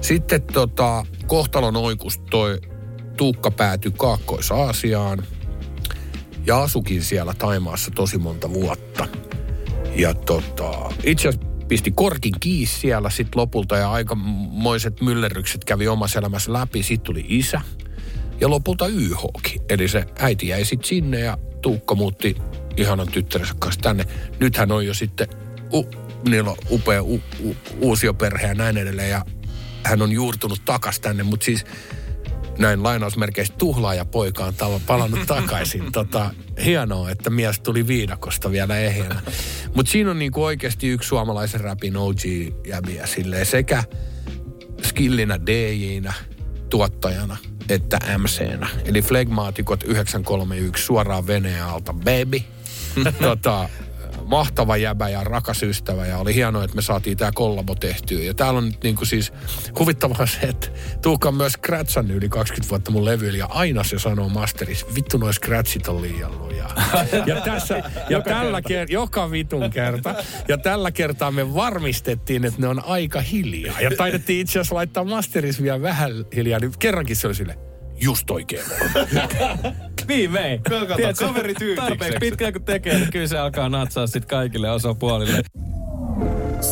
Sitten 0.00 0.42
tota, 0.42 1.06
kohtalon 1.26 1.76
oikus 1.76 2.18
toi 2.18 2.60
Tuukka 3.16 3.50
päätyi 3.50 3.92
Kaakkois-Aasiaan 3.98 5.26
ja 6.48 6.62
asukin 6.62 7.02
siellä 7.02 7.34
Taimaassa 7.34 7.90
tosi 7.90 8.18
monta 8.18 8.52
vuotta. 8.52 9.08
Ja 9.96 10.14
tota, 10.14 10.92
itse 11.04 11.28
asiassa 11.28 11.48
pisti 11.68 11.90
korkin 11.90 12.34
kiinni 12.40 12.66
siellä 12.66 13.10
sitten 13.10 13.40
lopulta 13.40 13.76
ja 13.76 13.92
aikamoiset 13.92 15.00
myllerrykset 15.00 15.64
kävi 15.64 15.88
omassa 15.88 16.18
elämässä 16.18 16.52
läpi. 16.52 16.82
Sitten 16.82 17.06
tuli 17.06 17.24
isä 17.28 17.60
ja 18.40 18.50
lopulta 18.50 18.86
YHkin. 18.86 19.62
Eli 19.68 19.88
se 19.88 20.06
äiti 20.18 20.48
jäi 20.48 20.64
sitten 20.64 20.88
sinne 20.88 21.20
ja 21.20 21.38
Tuukka 21.62 21.94
muutti 21.94 22.36
ihanan 22.76 23.08
tyttärensä 23.08 23.54
kanssa 23.58 23.80
tänne. 23.80 24.04
Nythän 24.40 24.72
on 24.72 24.86
jo 24.86 24.94
sitten, 24.94 25.28
u, 25.74 25.90
niillä 26.28 26.50
on 26.50 26.56
upea 26.70 27.02
u, 27.02 27.20
u, 27.44 27.56
uusioperhe 27.80 28.46
ja 28.46 28.54
näin 28.54 28.76
edelleen 28.76 29.10
ja 29.10 29.24
hän 29.84 30.02
on 30.02 30.12
juurtunut 30.12 30.62
takas 30.64 31.00
tänne, 31.00 31.22
mutta 31.22 31.44
siis 31.44 31.64
näin 32.58 32.82
lainausmerkeistä 32.82 33.56
tuhlaaja 33.56 34.04
poika 34.04 34.44
on 34.44 34.54
tava- 34.54 34.80
palannut 34.86 35.26
takaisin. 35.26 35.92
Tota, 35.92 36.30
hienoa, 36.64 37.10
että 37.10 37.30
mies 37.30 37.60
tuli 37.60 37.86
viidakosta 37.86 38.50
vielä 38.50 38.78
ehjänä. 38.78 39.20
Mutta 39.74 39.92
siinä 39.92 40.10
on 40.10 40.18
niinku 40.18 40.44
oikeasti 40.44 40.88
yksi 40.88 41.08
suomalaisen 41.08 41.60
rapin 41.60 41.96
OG-jäbiä 41.96 43.06
silleen 43.06 43.46
sekä 43.46 43.84
skillinä 44.82 45.40
DJnä, 45.46 46.12
tuottajana, 46.70 47.36
että 47.68 47.98
MCnä. 48.18 48.68
Eli 48.84 49.02
Flegmaatikot 49.02 49.82
931 49.82 50.84
suoraan 50.84 51.26
veneen 51.26 51.64
alta, 51.64 51.92
baby. 51.92 52.40
tota, 53.22 53.68
mahtava 54.28 54.76
jäbä 54.76 55.08
ja 55.08 55.24
rakas 55.24 55.62
ystävä 55.62 56.06
ja 56.06 56.18
oli 56.18 56.34
hienoa, 56.34 56.64
että 56.64 56.76
me 56.76 56.82
saatiin 56.82 57.16
tämä 57.16 57.30
kollabo 57.34 57.74
tehtyä. 57.74 58.20
Ja 58.20 58.34
täällä 58.34 58.58
on 58.58 58.64
nyt 58.66 58.82
niinku 58.82 59.04
siis 59.04 59.32
huvittavaa 59.78 60.26
se, 60.26 60.38
että 60.40 60.68
Tuukka 61.02 61.28
on 61.28 61.34
myös 61.34 61.52
scratchannut 61.52 62.16
yli 62.16 62.28
20 62.28 62.70
vuotta 62.70 62.90
mun 62.90 63.04
levyillä 63.04 63.38
ja 63.38 63.46
aina 63.46 63.84
se 63.84 63.98
sanoo 63.98 64.28
masterissa, 64.28 64.86
vittu 64.94 65.18
noi 65.18 65.34
scratchit 65.34 65.88
on 65.88 66.02
liian 66.02 66.38
lujaa. 66.38 66.74
Ja, 67.26 67.40
tässä, 67.40 67.82
ja 68.08 68.20
tällä 68.20 68.62
kertaa, 68.62 68.92
joka 68.92 69.30
vitun 69.30 69.70
kerta, 69.70 70.14
ja 70.48 70.58
tällä 70.58 70.90
kertaa 70.90 71.30
me 71.30 71.54
varmistettiin, 71.54 72.44
että 72.44 72.60
ne 72.60 72.68
on 72.68 72.84
aika 72.84 73.20
hiljaa. 73.20 73.80
Ja 73.80 73.90
taidettiin 73.96 74.40
itse 74.40 74.58
asiassa 74.58 74.74
laittaa 74.74 75.04
masterissa 75.04 75.62
vielä 75.62 75.82
vähän 75.82 76.12
hiljaa, 76.36 76.60
niin 76.60 76.72
kerrankin 76.78 77.16
se 77.16 77.26
oli 77.26 77.34
sille 77.34 77.58
just 78.00 78.30
oikein. 78.30 78.64
Viimein. 80.08 80.60
Tiedätkö, 80.96 81.26
kaveri. 81.26 81.54
Tarpeeksi 81.76 82.18
pitkään 82.20 82.52
kun 82.52 82.64
tekee, 82.64 82.94
niin 82.94 83.10
kyllä 83.12 83.26
se 83.26 83.38
alkaa 83.38 83.68
natsaa 83.68 84.06
sitten 84.06 84.28
kaikille 84.28 84.70
osapuolille. 84.70 85.42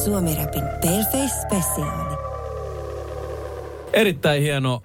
Suomi-rapin 0.05 0.62
Paleface-spesiaali. 0.62 2.16
Erittäin 3.92 4.42
hieno 4.42 4.83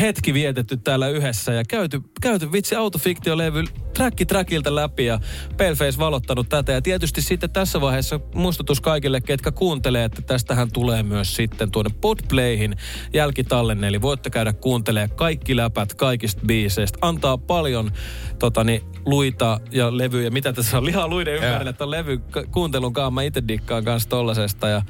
hetki 0.00 0.34
vietetty 0.34 0.76
täällä 0.76 1.08
yhdessä 1.08 1.52
ja 1.52 1.64
käyty, 1.68 2.00
käyty 2.20 2.52
vitsi 2.52 2.74
autofiktiolevy 2.74 3.64
tracki 3.94 4.26
trackilta 4.26 4.74
läpi 4.74 5.04
ja 5.04 5.20
Paleface 5.56 5.98
valottanut 5.98 6.48
tätä. 6.48 6.72
Ja 6.72 6.82
tietysti 6.82 7.22
sitten 7.22 7.50
tässä 7.50 7.80
vaiheessa 7.80 8.20
muistutus 8.34 8.80
kaikille, 8.80 9.20
ketkä 9.20 9.52
kuuntelee, 9.52 10.04
että 10.04 10.22
tästähän 10.22 10.72
tulee 10.72 11.02
myös 11.02 11.34
sitten 11.34 11.70
tuonne 11.70 11.94
Podplayhin 12.00 12.76
jälkitallenne. 13.14 13.88
Eli 13.88 14.02
voitte 14.02 14.30
käydä 14.30 14.52
kuuntelemaan 14.52 15.16
kaikki 15.16 15.56
läpät 15.56 15.94
kaikista 15.94 16.42
biiseistä. 16.46 16.98
Antaa 17.00 17.38
paljon 17.38 17.90
totani, 18.38 18.82
luita 19.06 19.60
ja 19.70 19.98
levyjä. 19.98 20.30
Mitä 20.30 20.52
tässä 20.52 20.78
on? 20.78 20.84
Lihaa 20.84 21.08
luiden 21.08 21.34
ympärille, 21.34 21.70
että 21.70 21.84
on 21.84 21.90
levy 21.90 22.20
kuuntelun 22.52 22.92
kanssa. 22.92 23.10
Mä 23.10 23.22
itse 23.22 23.42
dikkaan 23.48 23.84
kanssa 23.84 24.08
tollasesta. 24.08 24.68
Ja 24.68 24.82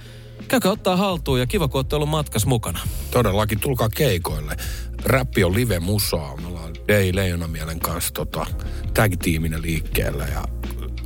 käykää 0.49 0.73
ottaa 0.73 0.97
haltuun 0.97 1.41
ja 1.41 1.47
kiva, 1.47 1.69
kun 1.69 1.79
olette 1.79 1.97
ollut 1.97 2.09
matkas 2.09 2.47
mukana. 2.47 2.81
Todellakin, 3.11 3.61
tulkaa 3.61 3.89
keikoille. 3.89 4.57
Räppi 5.05 5.45
on 5.45 5.55
live 5.55 5.81
musaa. 5.81 6.37
Me 6.37 6.47
ollaan 6.47 6.75
Dei 6.89 7.15
Leijonamielen 7.15 7.81
kanssa 7.81 8.15
tota, 8.15 8.47
tag-tiiminä 8.95 9.63
liikkeellä 9.63 10.27
ja 10.27 10.45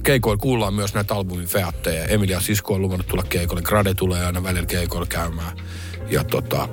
keikoilla 0.02 0.40
kuullaan 0.40 0.74
myös 0.74 0.94
näitä 0.94 1.14
albumin 1.14 1.46
featteja. 1.46 2.04
Emilia 2.04 2.40
Sisko 2.40 2.74
on 2.74 2.82
luvannut 2.82 3.06
tulla 3.06 3.22
keikoille. 3.22 3.62
Grade 3.62 3.94
tulee 3.94 4.26
aina 4.26 4.42
välillä 4.42 4.66
keikoilla 4.66 5.06
käymään. 5.06 5.56
Ja 6.10 6.24
tota, 6.24 6.68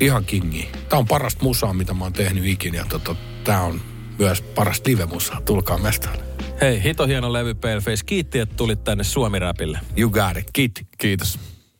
ihan 0.00 0.24
kingi. 0.24 0.68
Tää 0.88 0.98
on 0.98 1.06
parasta 1.06 1.44
musaa, 1.44 1.74
mitä 1.74 1.94
mä 1.94 2.04
oon 2.04 2.12
tehnyt 2.12 2.46
ikinä. 2.46 2.78
Ja 2.78 2.84
tota, 2.88 3.16
tää 3.44 3.62
on 3.62 3.80
myös 4.18 4.42
parasta 4.42 4.90
live-musaa. 4.90 5.40
Tulkaa 5.40 5.78
mestaan. 5.78 6.18
Hei, 6.60 6.82
hito 6.82 7.06
hieno 7.06 7.32
levy 7.32 7.54
Paleface. 7.54 8.04
Kiitti, 8.06 8.38
että 8.38 8.54
tulit 8.56 8.84
tänne 8.84 9.04
Suomi-räpille. 9.04 9.78
You 9.96 10.10
got 10.10 10.36
it. 10.36 10.46
Kiitti. 10.52 10.86
Kiitos. 10.98 11.51